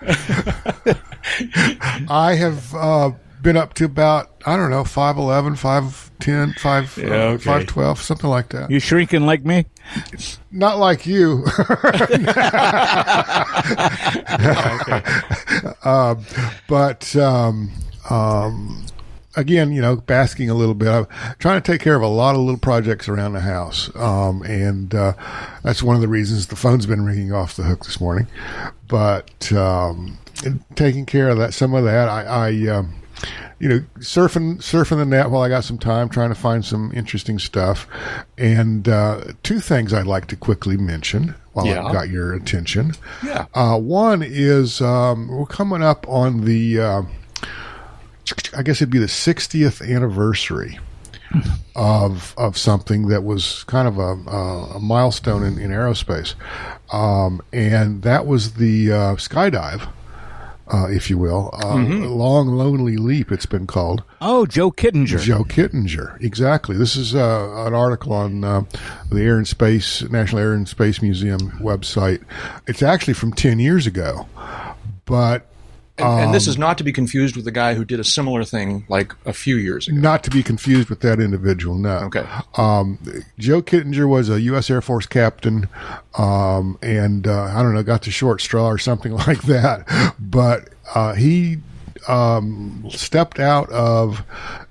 [2.08, 3.10] I have uh,
[3.42, 5.56] been up to about I don't know 5'11",
[6.18, 7.64] 5'10", 5, uh, Yeah, okay.
[7.64, 8.70] 5'12", something like that.
[8.70, 9.66] You shrinking like me?
[10.50, 11.44] Not like you.
[15.84, 16.24] um,
[16.68, 17.70] but um,
[18.08, 18.86] um,
[19.36, 20.88] again, you know, basking a little bit.
[20.88, 21.06] I'm
[21.38, 24.94] trying to take care of a lot of little projects around the house, um, and
[24.94, 25.12] uh,
[25.62, 28.26] that's one of the reasons the phone's been ringing off the hook this morning.
[28.88, 30.18] But um,
[30.74, 32.22] taking care of that, some of that, I.
[32.24, 32.94] I um,
[33.58, 36.90] you know, surfing surfing the net while I got some time, trying to find some
[36.94, 37.86] interesting stuff.
[38.38, 41.84] And uh, two things I'd like to quickly mention while Yeah.
[41.84, 42.92] I've got your attention.
[43.22, 43.44] Yeah.
[43.52, 47.02] Uh, one is um, we're coming up on the, uh,
[48.56, 50.78] I guess it'd be the 60th anniversary
[51.76, 56.34] of of something that was kind of a, a, milestone in, in aerospace,
[56.92, 59.88] um, and that was the uh, skydive.
[60.72, 63.32] Uh, if you will, uh, long lonely leap.
[63.32, 64.04] It's been called.
[64.20, 65.20] Oh, Joe Kittinger.
[65.20, 66.22] Joe Kittinger.
[66.22, 66.76] Exactly.
[66.76, 68.62] This is uh, an article on uh,
[69.10, 72.22] the Air and Space National Air and Space Museum website.
[72.68, 74.28] It's actually from ten years ago,
[75.06, 75.50] but
[76.00, 78.44] And, and this is not to be confused with the guy who did a similar
[78.44, 79.96] thing like a few years ago.
[79.96, 81.76] not to be confused with that individual.
[81.76, 81.98] No.
[81.98, 82.26] Okay.
[82.56, 82.98] Um,
[83.38, 84.70] Joe Kittinger was a U.S.
[84.70, 85.68] Air Force captain,
[86.18, 90.14] um, and uh, I don't know, got the short straw or something like that.
[90.18, 91.58] But uh, he
[92.08, 94.22] um, stepped out of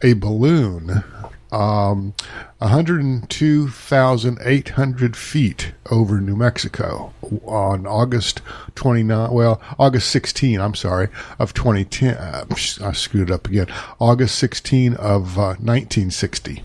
[0.02, 1.04] a balloon.
[1.52, 2.14] Um,
[2.60, 7.14] 102,800 feet over New Mexico
[7.46, 8.42] on August
[8.76, 11.08] 29, well, August 16, I'm sorry,
[11.40, 12.16] of 2010.
[12.16, 12.46] Uh,
[12.84, 13.68] I screwed it up again.
[14.00, 16.64] August 16 of uh, 1960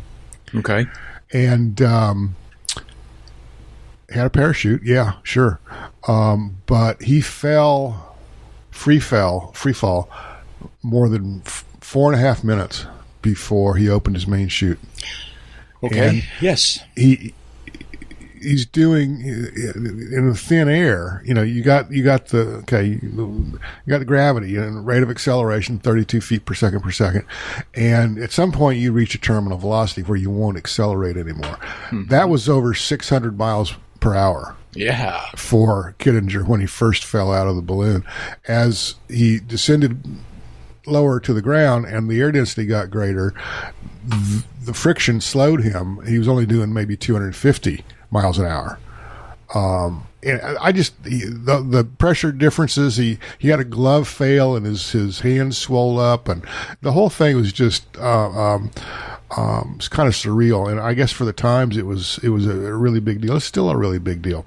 [0.56, 0.86] Okay.
[1.32, 2.36] and um,
[4.10, 4.82] had a parachute.
[4.84, 5.60] Yeah, sure.
[6.06, 8.16] Um, but he fell,
[8.70, 10.08] free fell, free fall,
[10.82, 12.86] more than f- four and a half minutes
[13.24, 14.78] before he opened his main chute.
[15.82, 16.08] Okay.
[16.08, 16.78] And- yes.
[16.94, 17.34] He
[18.40, 21.22] he's doing in the thin air.
[21.24, 23.58] You know, you got you got the okay, you
[23.88, 27.24] got the gravity and rate of acceleration, thirty two feet per second per second,
[27.74, 31.58] and at some point you reach a terminal velocity where you won't accelerate anymore.
[31.88, 32.08] Mm-hmm.
[32.08, 35.22] That was over six hundred miles per hour Yeah.
[35.36, 38.04] for Kittinger when he first fell out of the balloon.
[38.46, 40.02] As he descended
[40.86, 43.34] lower to the ground and the air density got greater,
[44.10, 46.04] th- the friction slowed him.
[46.06, 48.78] He was only doing maybe 250 miles an hour.
[49.54, 52.96] Um, and I just the the pressure differences.
[52.96, 56.42] He he had a glove fail and his his hands swelled up, and
[56.80, 58.70] the whole thing was just uh, um,
[59.36, 60.70] um, it's kind of surreal.
[60.70, 63.36] And I guess for the times it was it was a, really big deal.
[63.36, 64.46] It's still a really big deal.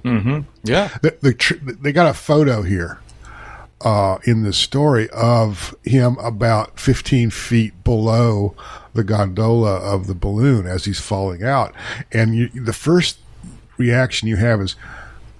[0.64, 0.88] Yeah.
[1.00, 2.98] The, the tr- they got a photo here
[3.82, 8.54] uh, in this story of him about 15 feet below
[8.94, 11.74] the gondola of the balloon as he's falling out.
[12.12, 13.18] And you, the first
[13.76, 14.74] reaction you have is,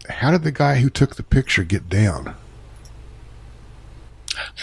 [0.08, 2.34] how did the guy who took the picture get down?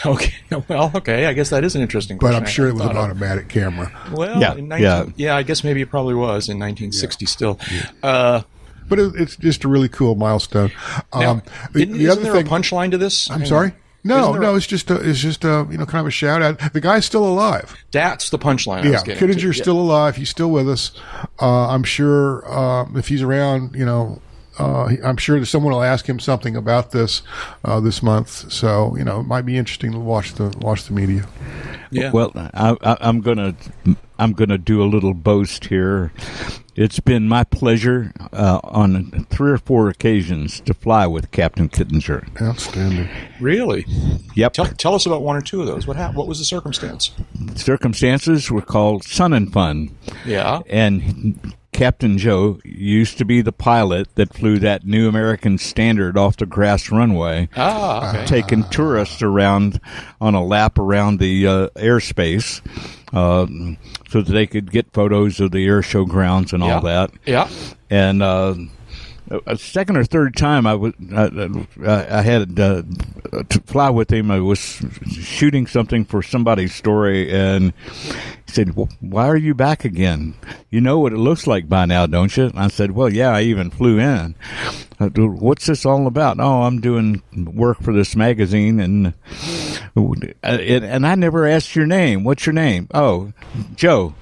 [0.06, 0.34] Okay.
[0.70, 1.26] Well, okay.
[1.26, 2.34] I guess that is an interesting But.
[2.36, 3.04] I'm sure it was an thought of.
[3.04, 3.92] automatic camera.
[4.12, 5.36] Well, Yeah, in 19, yeah.
[5.36, 7.60] I guess maybe it probably was in 1960 still.
[8.04, 8.42] Uh,
[8.88, 10.72] But it, it's just a really cool milestone.
[11.14, 11.42] now, Um,
[11.74, 13.30] the, didn't- the isn't other there thing, a punchline to this?
[13.32, 13.74] I'm sorry.
[14.04, 16.12] No, Isn't no, a- it's just a, it's just a, you know, kind of a
[16.12, 16.74] shout out.
[16.74, 17.76] The guy's still alive.
[17.92, 18.84] That's the punchline.
[18.84, 19.28] Yeah, was getting.
[19.30, 19.64] Kittinger's Yeah.
[19.64, 20.16] still alive.
[20.18, 20.92] He's still with us.
[21.42, 24.22] Uh, I'm sure uh, if he's around, you know,
[24.60, 27.24] uh, I'm sure that someone will ask him something about this
[27.66, 28.52] uh, this month.
[28.54, 31.28] So you know, it might be interesting to watch the watch the media.
[31.90, 32.12] Yeah.
[32.12, 33.56] Well, I, I, I'm gonna
[34.18, 36.12] I'm gonna do a little boast here.
[36.76, 42.42] It's been my pleasure uh, on three or four occasions to fly with Captain Kittinger.
[42.42, 43.08] Outstanding.
[43.40, 43.86] really?
[44.36, 44.54] Yep.
[44.54, 45.88] Tell, tell us about one or two of those.
[45.88, 46.18] What happened?
[46.18, 47.12] What was the circumstance?
[47.56, 50.62] Circumstances were called Sun and Fun, Yeah.
[50.70, 56.38] and Captain Joe used to be the pilot that flew that new American Standard off
[56.38, 57.50] the grass runway.
[57.56, 58.26] Ah, okay.
[58.26, 59.80] taking tourists around
[60.22, 62.62] on a lap around the uh, airspace
[63.16, 63.48] uh,
[64.10, 67.12] so that they could get photos of the air show grounds and all that.
[67.26, 67.50] Yeah.
[67.90, 68.56] And uh,
[69.46, 72.84] a second or third time, I was I, I had uh,
[73.50, 74.30] to fly with him.
[74.30, 77.74] I was shooting something for somebody's story, and
[78.46, 80.36] he said, "Why are you back again?
[80.70, 83.30] You know what it looks like by now, don't you?" And I said, "Well, yeah,
[83.30, 84.36] I even flew in."
[85.00, 86.40] What's this all about?
[86.40, 89.14] Oh, I'm doing work for this magazine, and
[90.44, 92.24] and I never asked your name.
[92.24, 92.88] What's your name?
[92.94, 93.34] Oh,
[93.76, 94.14] Joe.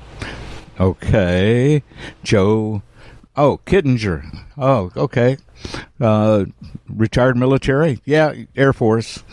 [0.79, 1.83] Okay,
[2.23, 2.81] Joe.
[3.35, 4.23] Oh, Kittinger.
[4.57, 5.37] Oh, okay.
[5.99, 6.45] Uh,
[6.87, 7.99] retired military?
[8.05, 9.23] Yeah, Air Force.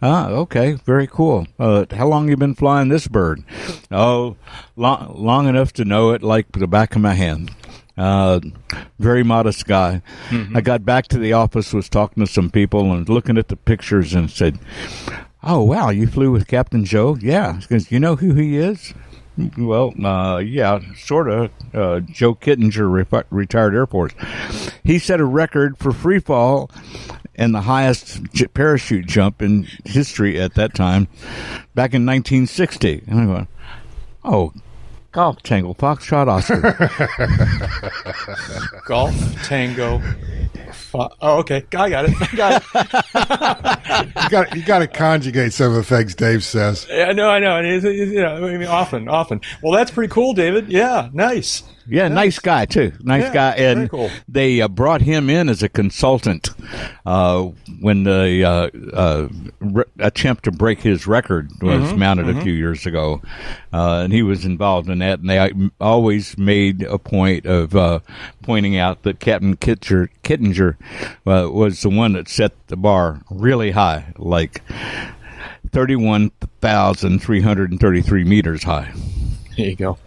[0.00, 0.72] Ah, okay.
[0.86, 1.46] Very cool.
[1.58, 3.44] Uh, how long you been flying this bird?
[3.90, 4.36] Oh,
[4.76, 7.50] long, long enough to know it like the back of my hand.
[7.98, 8.40] Uh,
[8.98, 10.00] very modest guy.
[10.54, 13.56] I got back to the office, was talking to some people and looking at the
[13.56, 14.58] pictures and said,
[15.42, 17.18] Oh, wow, you flew with Captain Joe?
[17.20, 17.58] Yeah.
[17.60, 18.94] Because you know who he is?
[19.56, 21.50] Well, uh, yeah, sort of.
[21.72, 24.12] Uh, Joe Kittinger, re- retired Air Force.
[24.84, 26.70] He set a record for free fall
[27.36, 31.08] and the highest j- parachute jump in history at that time,
[31.74, 33.04] back in 1960.
[33.06, 33.48] And I went,
[34.24, 34.52] oh,
[35.12, 36.88] golf tangle, foxtrot Oscar.
[38.86, 40.00] Golf, tango.
[40.72, 41.64] Fu- oh, okay.
[41.76, 42.14] I got it.
[42.20, 44.22] I got it.
[44.24, 46.86] You got you got to conjugate some of the things Dave says.
[46.88, 47.60] Yeah, no, I know.
[47.60, 49.40] It's, it's, you know, I mean, often, often.
[49.62, 50.68] Well, that's pretty cool, David.
[50.68, 51.62] Yeah, nice.
[51.90, 52.92] Yeah, nice guy too.
[53.00, 54.10] Nice Yeah, guy, and cool.
[54.28, 56.50] they uh, brought him in as a consultant
[57.04, 57.42] uh,
[57.80, 59.28] when the uh, uh,
[59.60, 63.20] re- attempt to break his record was Mm-hmm, mounted a few years ago,
[63.72, 65.18] uh, and he was involved in that.
[65.20, 65.50] And they uh,
[65.80, 68.00] always made a point of uh,
[68.42, 70.76] pointing out that Captain Kittinger, Kittinger
[71.26, 74.62] uh, was the one that set the bar really high, like
[75.72, 78.92] thirty-one thousand three hundred and thirty-three meters high.
[79.56, 79.98] There you go.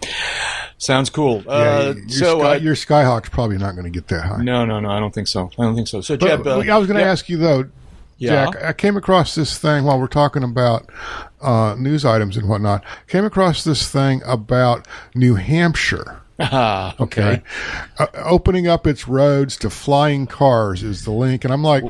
[0.77, 1.43] Sounds cool.
[1.45, 4.41] Yeah, Uh, your, so, Sky, uh, your Skyhawk's probably not going to get that high.
[4.43, 5.49] no, no, no, I don't think so.
[5.57, 6.01] I don't think so.
[6.01, 7.69] So, But uh, I was going to yeah, ask you though,
[8.17, 8.45] Yeah.
[8.51, 8.63] Jack.
[8.63, 10.89] I came across this thing while we're talking about
[11.41, 12.83] uh, news items and whatnot.
[13.07, 16.19] Came across this thing about New Hampshire.
[16.39, 17.43] Ah, okay.
[17.99, 21.83] Uh, opening up its roads to flying cars is the link, and I'm like,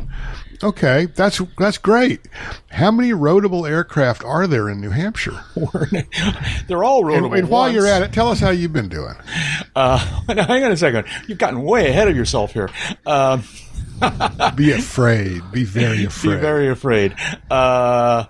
[0.62, 2.22] okay, that's that's great.
[2.70, 5.44] How many roadable aircraft are there in New Hampshire?
[6.68, 7.38] They're all roadable.
[7.38, 9.16] and while you're at it, tell us how you've been doing.
[9.76, 11.08] uh, hang on a second.
[11.28, 12.70] You've gotten way ahead of yourself here.
[13.06, 13.44] Um,
[14.56, 15.42] Be afraid.
[15.52, 16.36] Be very afraid.
[16.36, 17.16] be very afraid.
[17.50, 18.26] Uh,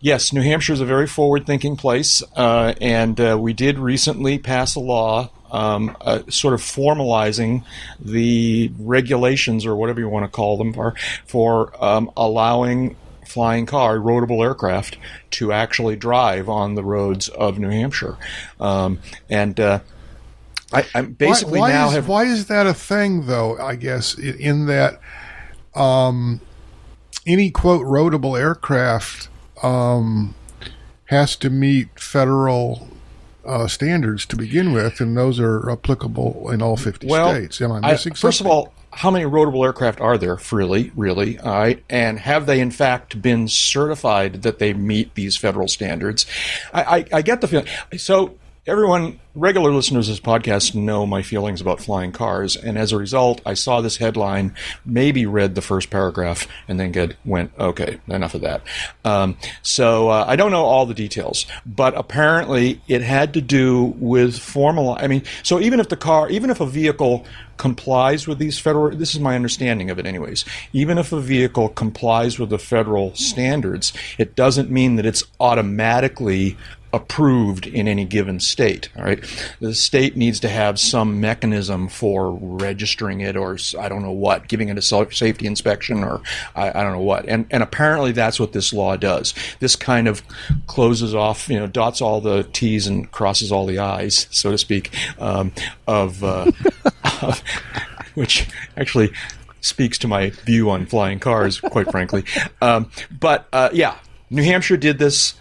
[0.00, 4.74] yes, New Hampshire is a very forward-thinking place, uh, and uh, we did recently pass
[4.76, 5.30] a law.
[5.52, 7.62] Um, uh, sort of formalizing
[8.00, 10.94] the regulations or whatever you want to call them for,
[11.26, 14.98] for um, allowing flying car, roadable aircraft,
[15.30, 18.16] to actually drive on the roads of New Hampshire.
[18.58, 18.98] Um,
[19.30, 19.80] and uh,
[20.74, 23.76] I, I'm basically why, why now is, have why is that a thing though i
[23.76, 25.00] guess in that
[25.74, 26.40] um,
[27.26, 29.28] any quote roadable aircraft
[29.62, 30.34] um,
[31.06, 32.88] has to meet federal
[33.46, 37.72] uh, standards to begin with and those are applicable in all 50 well, states am
[37.72, 38.50] i I- missing first something?
[38.50, 41.38] of all, how many roadable aircraft are there, really, really?
[41.40, 46.26] All right, and have they in fact been certified that they meet these federal standards?
[46.72, 47.66] I, I, I get the feeling.
[47.96, 52.92] So everyone, regular listeners of this podcast know my feelings about flying cars, and as
[52.92, 54.54] a result, I saw this headline,
[54.86, 58.62] maybe read the first paragraph, and then get, went, okay, enough of that.
[59.04, 63.94] Um, so uh, I don't know all the details, but apparently it had to do
[63.98, 64.96] with formal.
[64.98, 68.96] I mean, so even if the car, even if a vehicle complies with these federal
[68.96, 73.14] this is my understanding of it anyways even if a vehicle complies with the federal
[73.14, 76.56] standards it doesn't mean that it's automatically
[76.94, 78.88] approved in any given state.
[78.96, 79.22] All right,
[79.60, 84.46] the state needs to have some mechanism for registering it, or I don't know what,
[84.46, 86.20] giving it a safety inspection, or
[86.54, 87.26] I, I, don't know what.
[87.26, 89.34] And and apparently that's what this law does.
[89.58, 90.22] This kind of
[90.66, 94.58] closes off, you know, dots all the T's and crosses all the I's, so to
[94.58, 95.52] speak, um,
[95.88, 96.52] of, uh,
[97.22, 97.42] of
[98.14, 99.10] which actually
[99.60, 102.24] speaks to my view on flying cars, quite frankly.
[102.60, 103.96] Um, but uh, yeah,
[104.30, 105.34] New Hampshire did this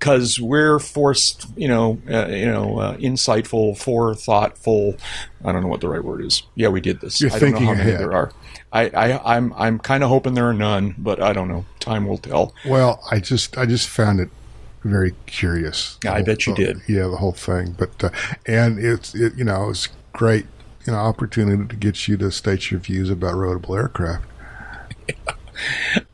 [0.00, 4.96] because we're forced, you know, uh, you know, uh, insightful, forethoughtful.
[5.44, 6.42] I don't know what the right word is.
[6.54, 7.20] Yeah, we did this.
[7.20, 8.00] You're I don't know how many ahead.
[8.00, 8.32] there are.
[8.72, 11.66] I, I, I'm, I'm kind of hoping there are none, but I don't know.
[11.80, 12.54] Time will tell.
[12.64, 14.30] Well, I just, I just found it
[14.84, 15.98] very curious.
[16.08, 16.80] I bet you did.
[16.88, 17.76] Yeah, the whole thing.
[17.78, 18.10] But uh,
[18.46, 20.46] and it's, it, you know, it's great,
[20.86, 24.24] you know, opportunity to get you to state your views about roadable aircraft.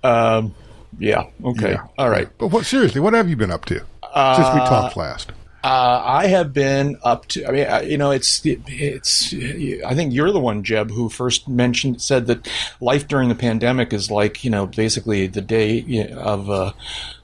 [0.98, 1.24] Yeah.
[1.44, 1.72] Okay.
[1.72, 1.86] Yeah.
[1.98, 2.28] All right.
[2.38, 5.32] But what seriously, what have you been up to since we talked last?
[5.66, 7.44] Uh, I have been up to.
[7.44, 9.34] I mean, uh, you know, it's it's.
[9.34, 12.48] I think you're the one, Jeb, who first mentioned said that
[12.80, 16.72] life during the pandemic is like you know basically the day of uh,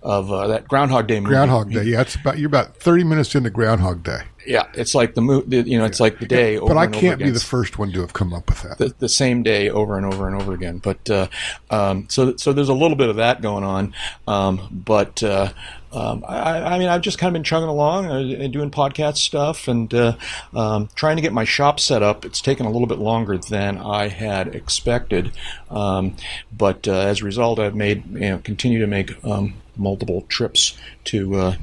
[0.03, 1.35] of uh, that Groundhog Day movie.
[1.35, 1.85] Groundhog Day.
[1.85, 4.23] Yeah, it's about you're about thirty minutes into Groundhog Day.
[4.47, 6.57] Yeah, it's like the mo- the- You know, it's like the day.
[6.57, 8.79] Over But I can't be the first one to have come up with that.
[8.79, 10.79] the, the same day over and over and over again.
[10.79, 11.29] But uh,
[11.71, 13.95] um, so so there's a little bit of that going on.
[14.27, 15.53] Um, but uh,
[15.93, 19.19] um, I, I mean, I've just kind of been chugging along uh, and doing podcast
[19.19, 20.17] stuff and uh,
[20.55, 22.25] um, trying to get my shop set up.
[22.25, 25.33] It's taken a little bit longer than I had expected,
[25.71, 26.17] um,
[26.57, 30.77] but uh, as a result, I've made you know continue to make um, multiple trips
[31.05, 31.55] to.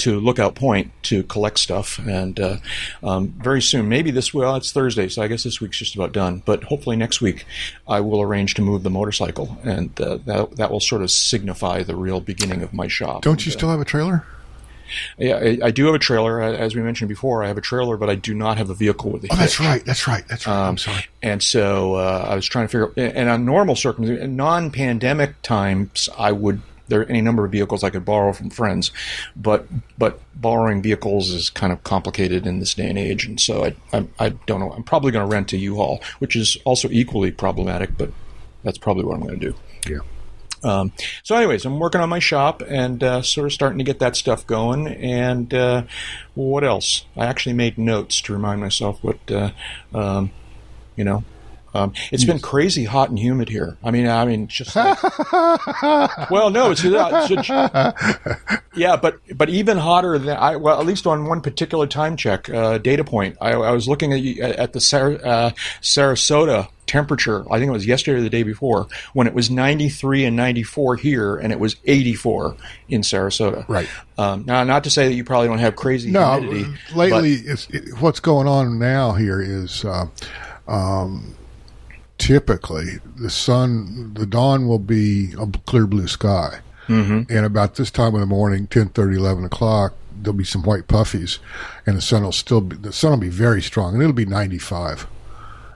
[0.00, 2.56] To Lookout Point to collect stuff, and uh,
[3.02, 6.12] um, very soon, maybe this well, it's Thursday, so I guess this week's just about
[6.12, 6.42] done.
[6.44, 7.44] But hopefully next week,
[7.86, 11.82] I will arrange to move the motorcycle, and uh, that that will sort of signify
[11.82, 13.22] the real beginning of my shop.
[13.22, 14.24] Don't you And, still have a trailer?
[15.18, 17.44] yeah, I, I do have a trailer, as we mentioned before.
[17.44, 19.60] I have a trailer, but I do not have a vehicle with a Oh, that's
[19.60, 19.84] right.
[19.84, 20.26] That's right.
[20.26, 20.52] That's right.
[20.52, 21.04] Um, I'm sorry.
[21.22, 23.10] And so uh, I was trying to figure.
[23.14, 26.60] And on normal circumstances, non-pandemic times, I would
[26.90, 28.90] there are any number of vehicles I could borrow from friends,
[29.34, 29.66] but
[29.96, 33.74] but borrowing vehicles is kind of complicated in this day and age, and so I
[33.92, 34.72] I, I don't know.
[34.72, 38.12] I'm probably going to rent a U-Haul, which is also equally problematic, but
[38.62, 39.54] that's probably what I'm going to do.
[39.88, 40.00] Yeah.
[40.62, 43.98] Um, so, anyways, I'm working on my shop and uh, sort of starting to get
[44.00, 44.88] that stuff going.
[44.88, 45.84] And uh,
[46.34, 47.06] what else?
[47.16, 49.52] I actually made notes to remind myself what uh,
[49.94, 50.32] um,
[50.96, 51.24] you know.
[51.74, 53.76] Um, it's been crazy hot and humid here.
[53.84, 54.98] I mean, I mean, just like,
[56.30, 57.48] well, no, it's, uh, it's
[58.76, 60.56] yeah, but but even hotter than I.
[60.56, 64.12] Well, at least on one particular time check uh, data point, I, I was looking
[64.12, 65.50] at at the Sar- uh,
[65.80, 67.44] Sarasota temperature.
[67.52, 70.96] I think it was yesterday or the day before when it was 93 and 94
[70.96, 72.56] here, and it was 84
[72.88, 73.64] in Sarasota.
[73.68, 73.88] Right.
[74.18, 76.72] Um, now, not to say that you probably don't have crazy No, humidity.
[76.94, 80.06] lately, it's, it, what's going on now here is uh,
[80.66, 81.36] um,
[82.20, 86.60] typically the sun, the dawn will be a clear blue sky.
[86.86, 87.32] Mm-hmm.
[87.32, 91.38] And about this time of the morning, 10, 11 o'clock, there'll be some white puffies,
[91.86, 94.26] and the sun will still be, the sun will be very strong, and it'll be
[94.26, 95.06] 95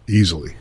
[0.09, 0.57] easily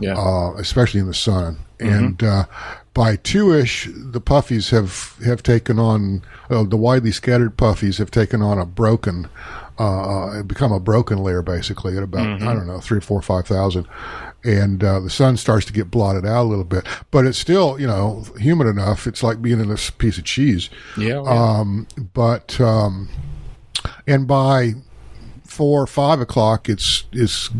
[0.00, 0.16] yeah.
[0.16, 1.58] uh, especially in the sun.
[1.80, 2.44] And uh,
[2.92, 8.42] by two-ish, the puffies have have taken on uh, the widely scattered puffies have taken
[8.42, 9.28] on a broken,
[9.78, 13.86] uh, become a broken layer basically at about I don't know three, four, five thousand,
[14.44, 16.86] and uh, the sun starts to get blotted out a little bit.
[17.10, 19.06] But it's still you know humid enough.
[19.06, 20.70] It's like being in a piece of cheese.
[20.96, 21.22] yeah.
[21.22, 21.22] yeah.
[21.22, 23.08] Um, but um,
[24.06, 24.74] and by
[25.44, 27.50] four or five o'clock, it's it's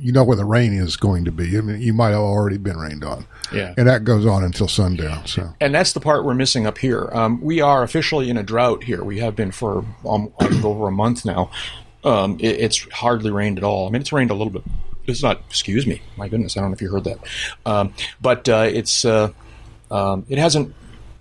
[0.00, 1.56] you know where the rain is going to be.
[1.56, 3.74] I mean, you might have already been rained on, yeah.
[3.76, 5.26] and that goes on until sundown.
[5.26, 7.08] So and that's the part we're missing up here.
[7.12, 9.04] Um, we are officially in a drought here.
[9.04, 11.50] We have been for um, over a month now.
[12.04, 13.86] Um, it, it's hardly rained at all.
[13.86, 14.62] I mean, it's rained a little bit.
[15.08, 15.40] It's not.
[15.48, 16.02] Excuse me.
[16.16, 17.18] My goodness, I don't know if you heard that.
[17.64, 19.32] Um, but uh, it's uh,
[19.90, 20.74] um, it hasn't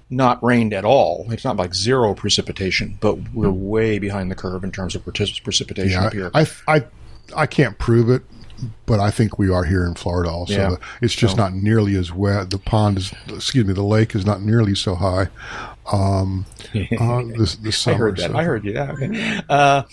[0.10, 1.26] not rained at all.
[1.32, 5.44] It's not like zero precipitation, but we're way behind the curve in terms of partic-
[5.44, 6.32] precipitation yeah, here.
[6.34, 6.84] I, I
[7.36, 8.24] I can't prove it,
[8.86, 10.54] but I think we are here in Florida also.
[10.54, 10.76] Yeah.
[11.02, 12.50] It's just So- not nearly as wet.
[12.50, 15.28] The pond is, excuse me, the lake is not nearly so high.
[15.92, 16.46] Um,
[17.00, 17.96] uh, this, this summer.
[17.96, 18.32] I heard that.
[18.32, 18.74] so- I heard you.
[18.74, 18.92] Yeah.
[18.92, 19.40] Okay.
[19.50, 19.84] Uh,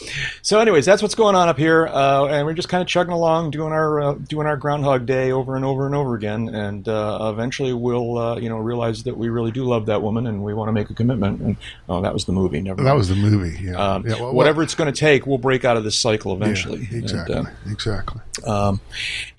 [0.42, 3.12] so, anyways, that's what's going on up here, uh, and we're just kind of chugging
[3.12, 6.88] along, doing our uh, doing our Groundhog Day over and over and over again, and
[6.88, 10.42] uh, eventually we'll uh, you know realize that we really do love that woman, and
[10.42, 11.40] we want to make a commitment.
[11.40, 11.56] And
[11.88, 12.60] oh, that was the movie.
[12.60, 12.82] Never.
[12.82, 12.98] That mind.
[12.98, 13.58] was the movie.
[13.62, 13.74] Yeah.
[13.76, 16.88] Um, yeah well, whatever it's going to take, we'll break out of this cycle eventually.
[16.90, 17.36] yeah, exactly.
[17.36, 18.20] And, uh, exactly.
[18.46, 18.80] Um,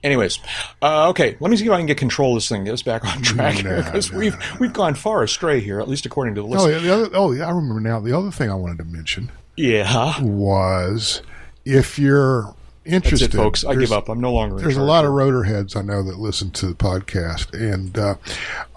[0.03, 0.39] anyways,
[0.81, 2.81] uh, okay, let me see if I can get control of this thing, get us
[2.81, 6.41] back on track because no, we've we've gone far astray here, at least according to
[6.41, 6.65] the list.
[6.65, 7.99] Oh, yeah, the other, oh, yeah, I remember now.
[7.99, 11.21] The other thing I wanted to mention yeah, was
[11.65, 12.53] if you're
[12.85, 13.63] interested, it, folks.
[13.63, 14.09] I there's- give up.
[14.09, 14.57] I'm no longer.
[14.57, 18.15] There's a lot of rotor heads I know that listen to the podcast, and uh,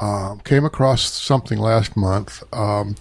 [0.01, 2.95] um, came across something last month um,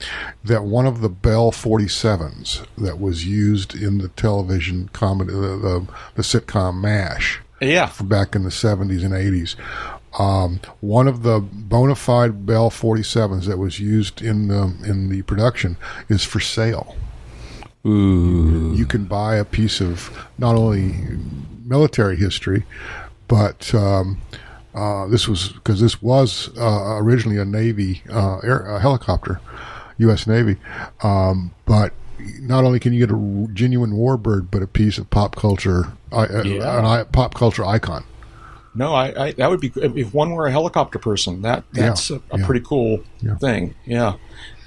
[0.44, 5.88] that one of the Bell 47s that was used in the television comedy, the, the,
[6.16, 9.56] the sitcom MASH Yeah, back in the 70s and 80s.
[10.20, 15.22] Um, one of the bona fide Bell 47s that was used in the in the
[15.24, 15.78] production
[16.10, 16.96] is for sale.
[17.88, 18.74] Ooh.
[18.76, 20.96] You can buy a piece of not only
[21.66, 22.64] military history,
[23.28, 24.20] but um,
[24.76, 29.40] uh, this was because this was uh, originally a Navy uh, air, a helicopter,
[30.00, 30.28] U.S.
[30.28, 30.58] Navy.
[31.02, 31.94] Um, but
[32.40, 36.28] not only can you get a genuine warbird, but a piece of pop culture, uh,
[36.44, 37.00] Yeah.
[37.00, 38.04] an pop culture icon.
[38.76, 41.42] no, I, I that would be if one were a helicopter person.
[41.42, 42.46] That that's Yeah, a, a yeah.
[42.46, 43.00] pretty cool
[43.40, 43.76] thing.
[43.86, 44.16] Yeah,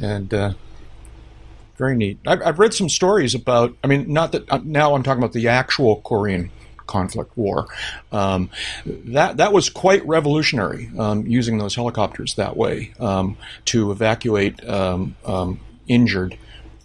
[0.00, 0.52] and uh,
[1.80, 2.20] very neat.
[2.26, 3.74] I've, I've read some stories about.
[3.82, 6.50] I mean, not that uh, now I'm talking about the actual Korean
[6.86, 7.66] conflict war.
[8.12, 8.50] Um,
[8.84, 15.16] that that was quite revolutionary um, using those helicopters that way um, to evacuate um,
[15.24, 16.36] um, injured.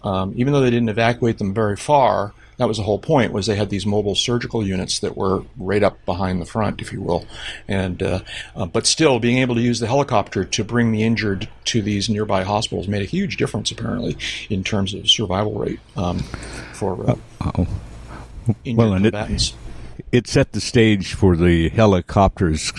[0.03, 3.31] Um, even though they didn't evacuate them very far, that was the whole point.
[3.33, 6.91] Was they had these mobile surgical units that were right up behind the front, if
[6.93, 7.25] you will,
[7.67, 8.19] and uh,
[8.55, 12.09] uh, but still being able to use the helicopter to bring the injured to these
[12.09, 14.17] nearby hospitals made a huge difference, apparently,
[14.49, 16.19] in terms of survival rate um,
[16.73, 17.67] for uh, Oh.
[18.65, 19.53] Well, and it- combatants.
[20.11, 22.71] It set the stage for the helicopters'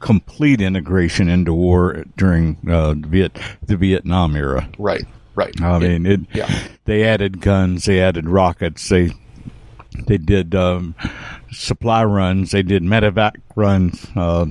[0.00, 4.68] complete integration into war during uh, the, Viet- the Vietnam era.
[4.78, 5.04] right,
[5.34, 5.60] right.
[5.60, 6.68] I mean, it, yeah.
[6.84, 9.12] they added guns, they added rockets, they
[10.06, 10.94] they did um,
[11.50, 14.46] supply runs, they did medevac runs, uh,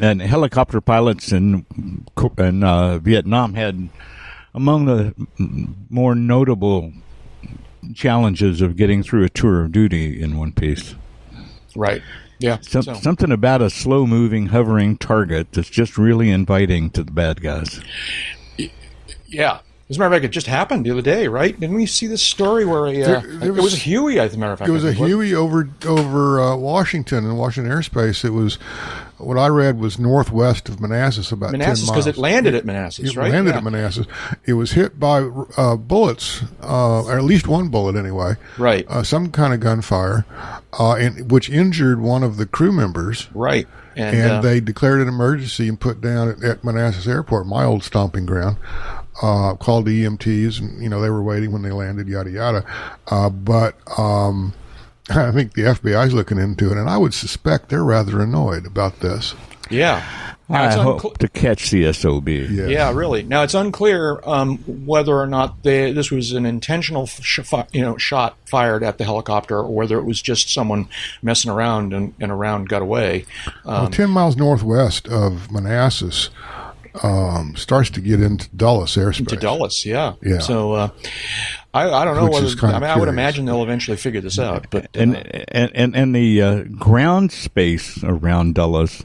[0.00, 1.66] and helicopter pilots in
[2.38, 3.88] in uh, Vietnam had
[4.54, 5.14] among the
[5.90, 6.92] more notable
[7.94, 10.94] challenges of getting through a tour of duty in one piece.
[11.76, 12.02] right,
[12.38, 12.58] yeah.
[12.62, 17.12] Some, so- Something about a slow moving, hovering target that's just really inviting to the
[17.12, 17.80] bad guys.
[19.34, 19.58] Yeah.
[19.90, 21.58] As a matter of fact, it just happened the other day, right?
[21.60, 24.18] Didn't we see this story where a, uh, There- there it was was- a Huey?
[24.18, 27.26] As a matter of fact, It was I a think, Huey over over uh, Washington
[27.26, 28.24] and Washington airspace.
[28.24, 28.54] It was
[29.18, 33.16] what I read was northwest of Manassas, about Manassas because it landed at Manassas, It
[33.16, 33.30] right?
[33.30, 33.58] landed Yeah.
[33.58, 34.06] at Manassas.
[34.46, 35.28] It was hit by
[35.58, 38.36] uh, bullets, uh, or at least one bullet anyway.
[38.56, 38.86] Right.
[38.88, 40.24] Uh, some kind of gunfire,
[40.80, 43.28] uh, and which injured one of the crew members.
[43.34, 43.68] Right.
[43.96, 47.64] And, And uh, they declared an emergency and put down at, at Manassas Airport, my
[47.64, 48.56] old stomping ground.
[49.22, 52.64] Uh, called the EMTs, and you know they were waiting when they landed, yada yada.
[53.06, 54.52] Uh, but um,
[55.10, 59.00] I think the FBI's looking into it, and I would suspect they're rather annoyed about
[59.00, 59.34] this.
[59.70, 60.04] yeah.
[60.46, 62.28] Now, I hope uncl- to catch the SOB.
[62.28, 62.66] Yeah.
[62.66, 63.22] yeah, really.
[63.22, 67.80] Now it's unclear um, whether or not they, this was an intentional, sh- fi- you
[67.80, 70.86] know, shot fired at the helicopter, or whether it was just someone
[71.22, 73.24] messing around and, and a round got away.
[73.64, 76.28] Um, Well, 10 miles northwest of Manassas
[77.02, 79.28] um, starts to get into Dulles airspace.
[79.28, 80.14] to Dulles, yeah.
[80.22, 80.38] Yeah.
[80.38, 80.88] So uh,
[81.72, 82.46] I, I don't know Which whether.
[82.46, 84.66] is kinda I mean, I would imagine they'll eventually figure this out.
[84.70, 85.16] But uh, And,
[85.52, 89.04] and and and the uh, ground space around Dulles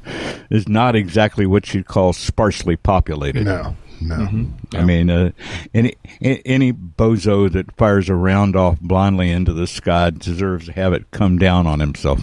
[0.50, 3.46] is not exactly what you'd call sparsely populated.
[3.46, 4.16] No, no.
[4.16, 4.46] Mm-hmm.
[4.78, 5.32] I mean, uh,
[5.74, 10.94] any any bozo that fires a round off blindly into the sky deserves to have
[10.94, 12.22] it come down on himself.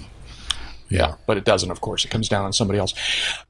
[0.88, 2.04] Yeah, but it doesn't, of course.
[2.04, 2.94] It comes down on somebody else.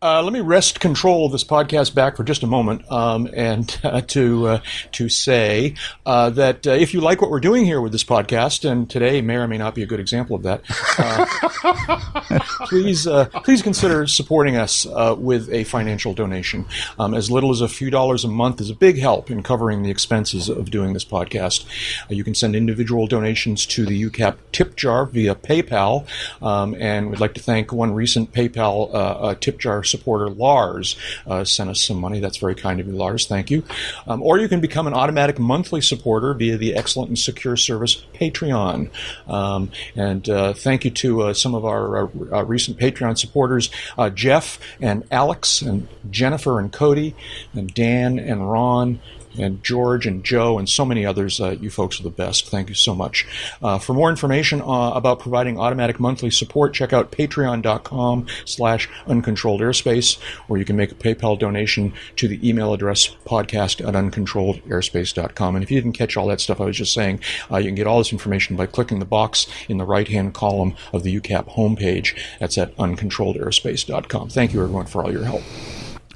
[0.01, 3.78] Uh, let me wrest control of this podcast back for just a moment, um, and
[3.84, 4.61] uh, to uh,
[4.93, 5.74] to say
[6.07, 9.20] uh, that uh, if you like what we're doing here with this podcast, and today
[9.20, 10.62] may or may not be a good example of that,
[10.99, 13.07] uh, please
[13.45, 14.87] please consider supporting us
[15.18, 16.64] with a financial donation.
[16.99, 19.82] Um, as little as a few dollars a month is a big help in covering
[19.82, 21.64] the expenses of doing this podcast.
[22.09, 26.07] You can send individual donations to the UCAP tip jar via PayPal,
[26.43, 30.31] um, and we'd like like to thank one recent PayPal uh, uh, tip jar supporter,
[30.31, 30.97] Lars,
[31.27, 32.20] uh, sent us some money.
[32.20, 33.27] That's very kind of you, Lars.
[33.27, 33.64] Thank you.
[34.07, 38.05] Um, or you can become an automatic monthly supporter via the excellent and secure service
[38.14, 38.91] Patreon.
[39.27, 42.07] Um, and uh, thank you to some of our
[42.45, 43.70] recent Patreon supporters,
[44.14, 47.16] Jeff and Alex and Jennifer and Cody
[47.55, 49.01] and Dan and Ron
[49.39, 51.41] and George and Joe and so many others.
[51.41, 52.49] Uh, you folks are the best.
[52.49, 53.26] Thank you so much.
[53.62, 59.61] Uh, for more information uh, about providing automatic monthly support, check out patreon.com slash uncontrolled
[59.61, 60.18] airspace,
[60.49, 65.57] or you can make a PayPal donation to the email address podcast at uncontrolledairspace.com.
[65.57, 67.20] And if you didn't catch all that stuff I was just saying,
[67.51, 70.74] uh, you can get all this information by clicking the box in the right-hand column
[70.93, 72.18] of the UCAP homepage.
[72.39, 74.30] That's at uncontrolledairspace.com.
[74.30, 75.43] Thank you, everyone, for all your help.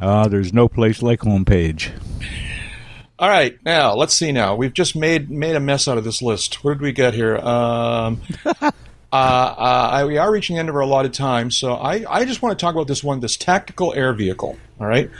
[0.01, 1.93] Uh, there's no place like homepage.
[3.21, 4.33] All right, now let's see.
[4.33, 6.64] Now we've just made made a mess out of this list.
[6.64, 7.37] What did we get here?
[7.37, 8.73] Um, uh,
[9.12, 12.59] uh, we are reaching the end of our allotted time, so I, I just want
[12.59, 14.57] to talk about this one, this tactical air vehicle.
[14.81, 15.11] All right,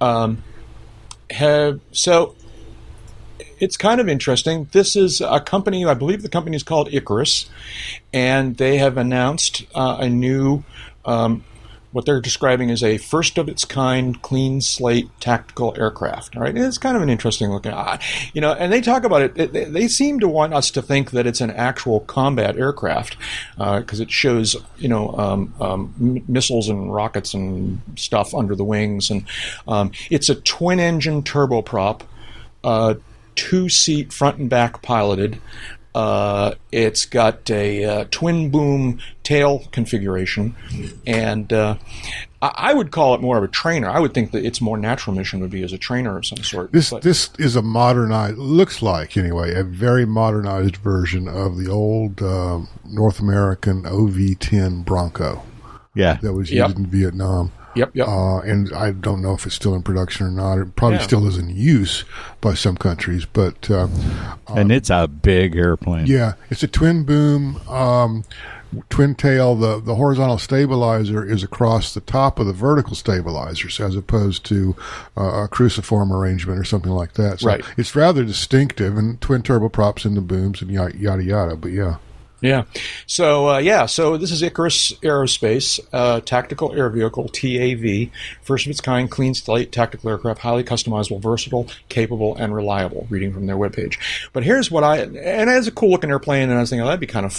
[0.00, 0.42] um,
[1.28, 2.36] have so
[3.60, 4.66] it's kind of interesting.
[4.72, 7.50] This is a company, I believe the company is called Icarus,
[8.14, 10.64] and they have announced uh, a new
[11.04, 11.44] um,
[11.92, 16.36] what they're describing as a first of its kind clean slate tactical aircraft.
[16.36, 17.98] All right, and it's kind of an interesting looking, uh,
[18.32, 18.52] you know.
[18.52, 19.52] And they talk about it.
[19.52, 23.16] They, they, seem to want us to think that it's an actual combat aircraft
[23.56, 28.64] because uh, it shows, you know, um, um, missiles and rockets and stuff under the
[28.64, 29.24] wings, and
[29.68, 32.02] um, it's a twin engine turboprop.
[32.64, 32.94] Uh,
[33.34, 35.40] two seat front and back piloted
[35.94, 40.54] uh, it's got a uh, twin boom tail configuration,
[41.06, 41.76] and uh,
[42.40, 43.88] I would call it more of a trainer.
[43.88, 46.38] I would think that its more natural mission would be as a trainer of some
[46.38, 46.72] sort.
[46.72, 51.70] This but, this is a modernized, looks like anyway, a very modernized version of the
[51.70, 55.42] old um, North American OV-10 Bronco.
[55.94, 56.76] Yeah, that was used yep.
[56.76, 57.52] in Vietnam.
[57.74, 58.08] Yep, yep.
[58.08, 60.58] Uh, and I don't know if it's still in production or not.
[60.58, 61.04] It probably yeah.
[61.04, 62.04] still is in use
[62.40, 63.88] by some countries, but uh,
[64.48, 66.06] and it's a big airplane.
[66.06, 67.56] Yeah, it's a twin boom.
[67.68, 68.24] Um,
[68.88, 73.96] twin tail, the, the horizontal stabilizer is across the top of the vertical stabilizers as
[73.96, 74.74] opposed to
[75.16, 77.40] uh, a cruciform arrangement or something like that.
[77.40, 77.64] So right.
[77.76, 81.56] it's rather distinctive and twin turboprops in the booms and yada, yada, yada.
[81.56, 81.96] But yeah.
[82.42, 82.64] Yeah.
[83.06, 83.86] So uh, yeah.
[83.86, 88.10] So this is Icarus Aerospace, uh, tactical air vehicle (TAV),
[88.42, 93.06] first of its kind, clean slate tactical aircraft, highly customizable, versatile, capable, and reliable.
[93.08, 93.96] Reading from their webpage.
[94.32, 96.86] But here's what I and it's a cool looking airplane, and I was thinking oh,
[96.86, 97.32] that'd be kind of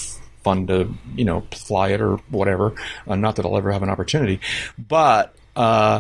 [0.43, 2.73] fun to you know fly it or whatever.
[3.05, 4.39] Uh, not that I'll ever have an opportunity,
[4.77, 5.99] but uh,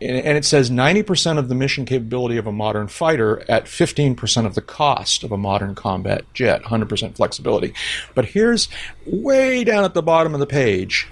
[0.00, 4.54] and it says 90% of the mission capability of a modern fighter at 15% of
[4.54, 7.72] the cost of a modern combat jet, 100% flexibility.
[8.14, 8.68] But here's
[9.06, 11.08] way down at the bottom of the page,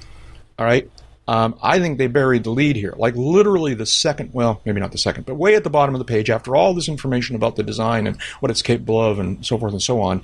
[0.59, 0.91] all right?
[1.29, 2.95] Um, I think they buried the lead here.
[2.97, 6.01] Like literally the second, well, maybe not the second, but way at the bottom of
[6.01, 9.47] the page, after all this information about the design and what it's capable of and
[9.47, 10.23] so forth and so on,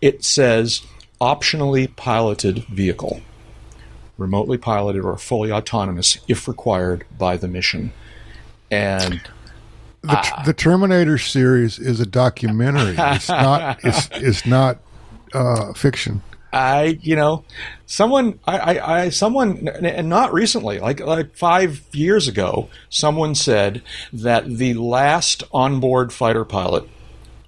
[0.00, 0.82] it says
[1.20, 3.22] optionally piloted vehicle
[4.20, 7.92] remotely piloted or fully autonomous if required by the mission.
[8.70, 9.20] And
[10.02, 12.96] the, uh, the Terminator series is a documentary.
[12.98, 13.80] It's not.
[13.84, 14.78] It's, it's not
[15.34, 16.22] uh, fiction.
[16.52, 17.44] I, you know,
[17.86, 23.82] someone, I, I, I, someone, and not recently, like like five years ago, someone said
[24.12, 26.88] that the last onboard fighter pilot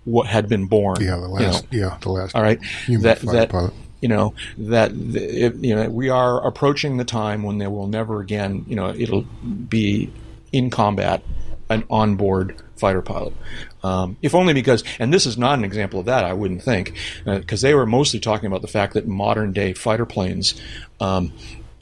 [0.05, 1.01] what had been born.
[1.01, 1.67] Yeah, the last.
[1.71, 2.37] You know, yeah, the last.
[2.37, 6.97] All right, human that, fighter that, pilot you know that you know we are approaching
[6.97, 9.23] the time when there will never again you know it'll
[9.69, 10.11] be
[10.53, 11.23] in combat
[11.71, 13.33] an onboard fighter pilot
[13.83, 16.95] um, if only because and this is not an example of that i wouldn't think
[17.25, 20.61] because uh, they were mostly talking about the fact that modern day fighter planes
[21.01, 21.33] um,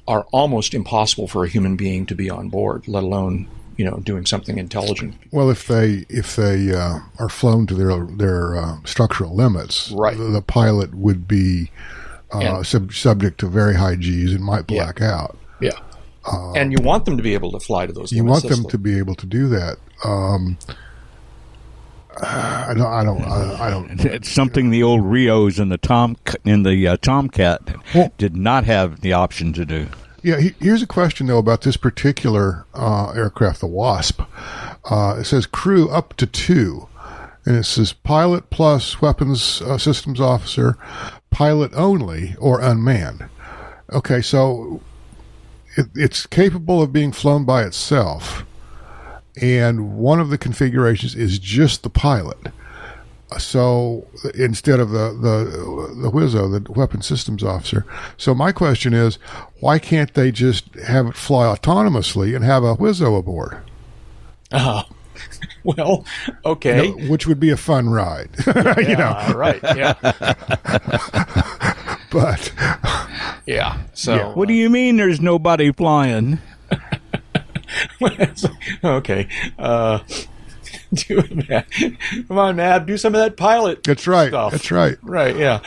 [0.06, 3.48] are almost impossible for a human being to be on board let alone
[3.80, 5.14] you know doing something intelligent.
[5.30, 10.18] Well, if they if they uh, are flown to their their uh, structural limits, right.
[10.18, 11.70] the, the, pilot would be
[12.30, 15.14] uh, sub- subject to very high G's and might black yeah.
[15.14, 15.38] out.
[15.62, 15.78] Yeah.
[16.24, 18.12] Uh, and you want them to be able to fly to those.
[18.12, 19.78] You want them to be able to do that.
[20.04, 20.58] Um,
[22.22, 22.86] I don't.
[22.86, 23.22] I don't.
[23.22, 24.04] I don't.
[24.04, 27.60] It's something the old RIOs and the Tom in the uh, Tomcat
[27.94, 29.88] well, did not have the option to do.
[30.22, 30.38] Yeah.
[30.38, 34.20] He, here's a question though about this particular uh, aircraft, the Wasp.
[34.90, 36.88] Uh, it says crew up to two,
[37.46, 40.76] and it says pilot plus weapons uh, systems officer,
[41.30, 43.28] pilot only or unmanned.
[43.92, 44.82] Okay, so
[45.76, 48.44] it, it's capable of being flown by itself,
[49.40, 52.48] and one of the configurations is just the pilot.
[53.30, 57.86] Uh, so instead of the the the Wizzo, the weapon systems officer.
[58.16, 59.16] So my question is,
[59.60, 63.58] why can't they just have it fly autonomously and have a Wizzo aboard?
[64.52, 64.82] Oh,
[65.64, 66.04] well,
[66.44, 66.86] okay.
[66.88, 69.32] You know, which would be a fun ride, you know.
[69.34, 69.60] Right.
[69.62, 69.94] Yeah.
[72.11, 72.52] But
[73.46, 73.78] Yeah.
[73.94, 76.38] So What do you mean there's nobody flying?
[78.84, 79.28] okay.
[79.58, 80.00] Uh,
[80.94, 81.66] do that.
[82.28, 82.86] Come on, Mav.
[82.86, 83.82] Do some of that pilot.
[83.84, 84.28] that's right.
[84.28, 84.52] Stuff.
[84.52, 84.96] That's right.
[85.02, 85.36] Right.
[85.36, 85.61] Yeah.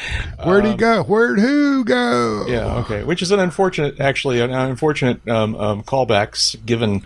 [0.43, 1.03] Where'd he go?
[1.03, 2.45] Where'd who go?
[2.47, 2.77] Yeah.
[2.79, 3.03] Okay.
[3.03, 7.03] Which is an unfortunate, actually, an unfortunate um, um, callbacks given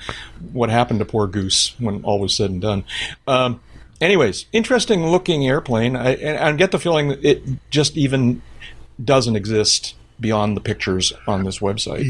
[0.51, 2.83] what happened to poor Goose when all was said and done.
[3.27, 3.59] Um,
[4.01, 5.95] anyways, interesting looking airplane.
[5.95, 8.41] I, and I get the feeling that it just even
[9.03, 12.03] doesn't exist beyond the pictures on this website.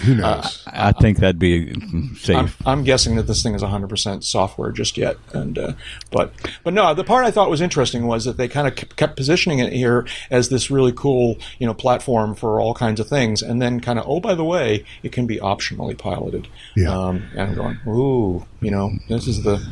[0.00, 0.64] Who knows?
[0.66, 1.72] I think that'd be
[2.16, 2.36] safe.
[2.36, 5.72] I'm, I'm guessing that this thing is 100% software just yet, and uh,
[6.10, 6.32] but
[6.64, 9.60] but no, the part I thought was interesting was that they kind of kept positioning
[9.60, 13.62] it here as this really cool, you know, platform for all kinds of things, and
[13.62, 16.48] then kind of oh by the way, it can be optionally piloted.
[16.76, 16.90] Yeah.
[16.90, 19.64] Um, and I'm going, ooh, you know, this is the,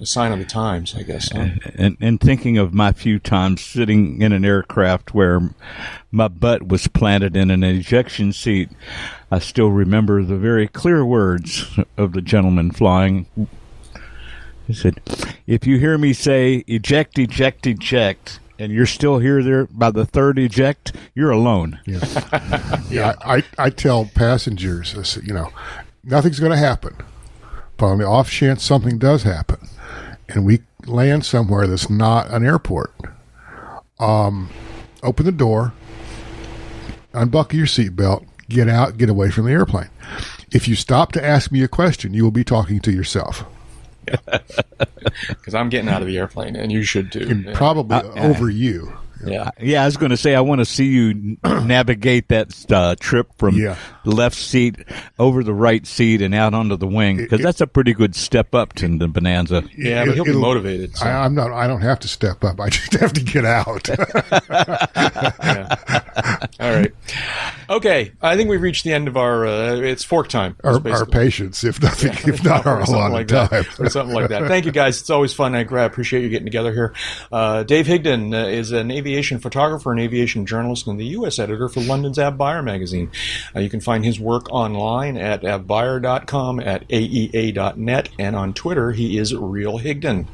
[0.00, 1.30] the sign of the times, I guess.
[1.30, 1.50] Huh?
[1.76, 5.50] and, and thinking of my few times sitting in an aircraft where
[6.10, 8.70] my butt was planted in an ejection seat,
[9.30, 13.26] I still remember the very clear words of the gentleman flying.
[14.66, 15.02] He said,
[15.46, 20.06] If you hear me say eject, eject, eject, and you're still here there by the
[20.06, 21.78] third eject, you're alone.
[21.84, 22.00] Yeah,
[23.22, 25.50] I, I, I tell passengers, I say, you know,
[26.02, 26.96] nothing's going to happen.
[27.76, 29.68] But on the off chance something does happen,
[30.34, 32.92] and we land somewhere that's not an airport,
[33.98, 34.48] um,
[35.02, 35.72] open the door,
[37.12, 39.90] unbuckle your seatbelt, get out, get away from the airplane.
[40.52, 43.44] If you stop to ask me a question, you will be talking to yourself.
[45.28, 47.26] Because I'm getting out of the airplane, and you should too.
[47.28, 47.52] And Yeah.
[47.54, 48.92] probably over you.
[49.24, 49.50] yeah.
[49.60, 53.28] Yeah, I was going to say I want to see you navigate that uh, trip
[53.38, 53.76] from Yeah.
[54.04, 54.76] The left seat
[55.18, 58.54] over the right seat and out onto the wing because that's a pretty good step
[58.54, 59.64] up to the Bonanza.
[59.76, 60.96] Yeah, but he'll be motivated.
[60.96, 61.06] So.
[61.06, 61.52] I, I'm not.
[61.52, 62.60] I don't have to step up.
[62.60, 63.88] I just have to get out.
[66.60, 66.92] All right.
[67.68, 69.46] Okay, I think we've reached the end of our.
[69.46, 70.56] Uh, it's fork time.
[70.64, 73.48] our, our patience, if nothing, if not our or something allotted like time.
[73.50, 74.48] that, or something like that.
[74.48, 75.00] Thank you, guys.
[75.00, 75.54] It's always fun.
[75.54, 76.94] I I appreciate you getting together here.
[77.30, 81.38] Uh, Dave Higdon uh, is an aviation photographer and aviation journalist and the U.S.
[81.38, 83.10] editor for London's AvBuyer magazine.
[83.54, 89.18] Uh, you can find his work online at avbuyer.com, at aea.net, and on Twitter he
[89.18, 90.26] is Real Higdon.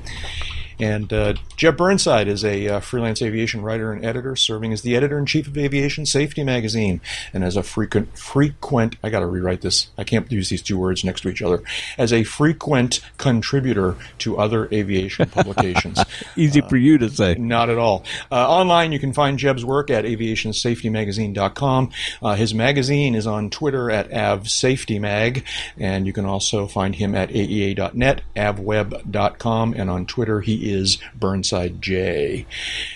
[0.79, 4.95] And uh, Jeb Burnside is a uh, freelance aviation writer and editor, serving as the
[4.95, 7.01] editor in chief of Aviation Safety magazine,
[7.33, 8.97] and as a frequent frequent.
[9.03, 9.89] I got to rewrite this.
[9.97, 11.63] I can't use these two words next to each other.
[11.97, 16.03] As a frequent contributor to other aviation publications.
[16.37, 17.35] Easy for you to say.
[17.35, 18.05] Not at all.
[18.31, 21.91] Uh, online, you can find Jeb's work at aviationsafetymagazine.com.
[22.23, 25.43] Uh, his magazine is on Twitter at avsafetymag,
[25.79, 31.81] and you can also find him at aea.net, avweb.com, and on Twitter he is Burnside
[31.81, 32.47] J.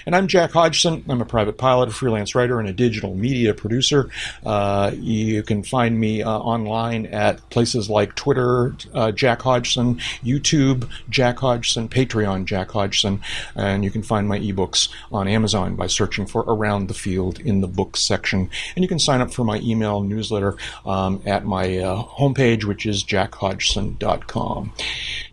[0.07, 1.05] And I'm Jack Hodgson.
[1.09, 4.11] I'm a private pilot, a freelance writer, and a digital media producer.
[4.45, 10.89] Uh, you can find me uh, online at places like Twitter, uh, Jack Hodgson, YouTube,
[11.09, 13.21] Jack Hodgson, Patreon, Jack Hodgson,
[13.55, 17.61] and you can find my ebooks on Amazon by searching for Around the Field in
[17.61, 18.51] the books section.
[18.75, 22.87] And you can sign up for my email newsletter um, at my uh, homepage, which
[22.87, 24.73] is jackhodgson.com.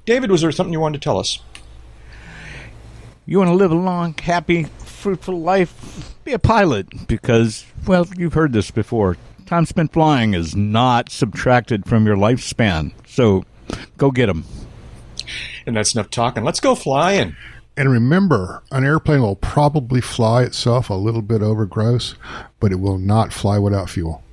[0.05, 1.39] David, was there something you wanted to tell us?
[3.29, 6.15] You want to live a long, happy, fruitful life?
[6.23, 9.17] Be a pilot because, well, you've heard this before.
[9.45, 12.93] Time spent flying is not subtracted from your lifespan.
[13.05, 13.43] So
[13.97, 14.45] go get them.
[15.65, 16.45] And that's enough talking.
[16.45, 17.35] Let's go flying.
[17.75, 22.15] And remember, an airplane will probably fly itself a little bit over gross,
[22.61, 24.23] but it will not fly without fuel.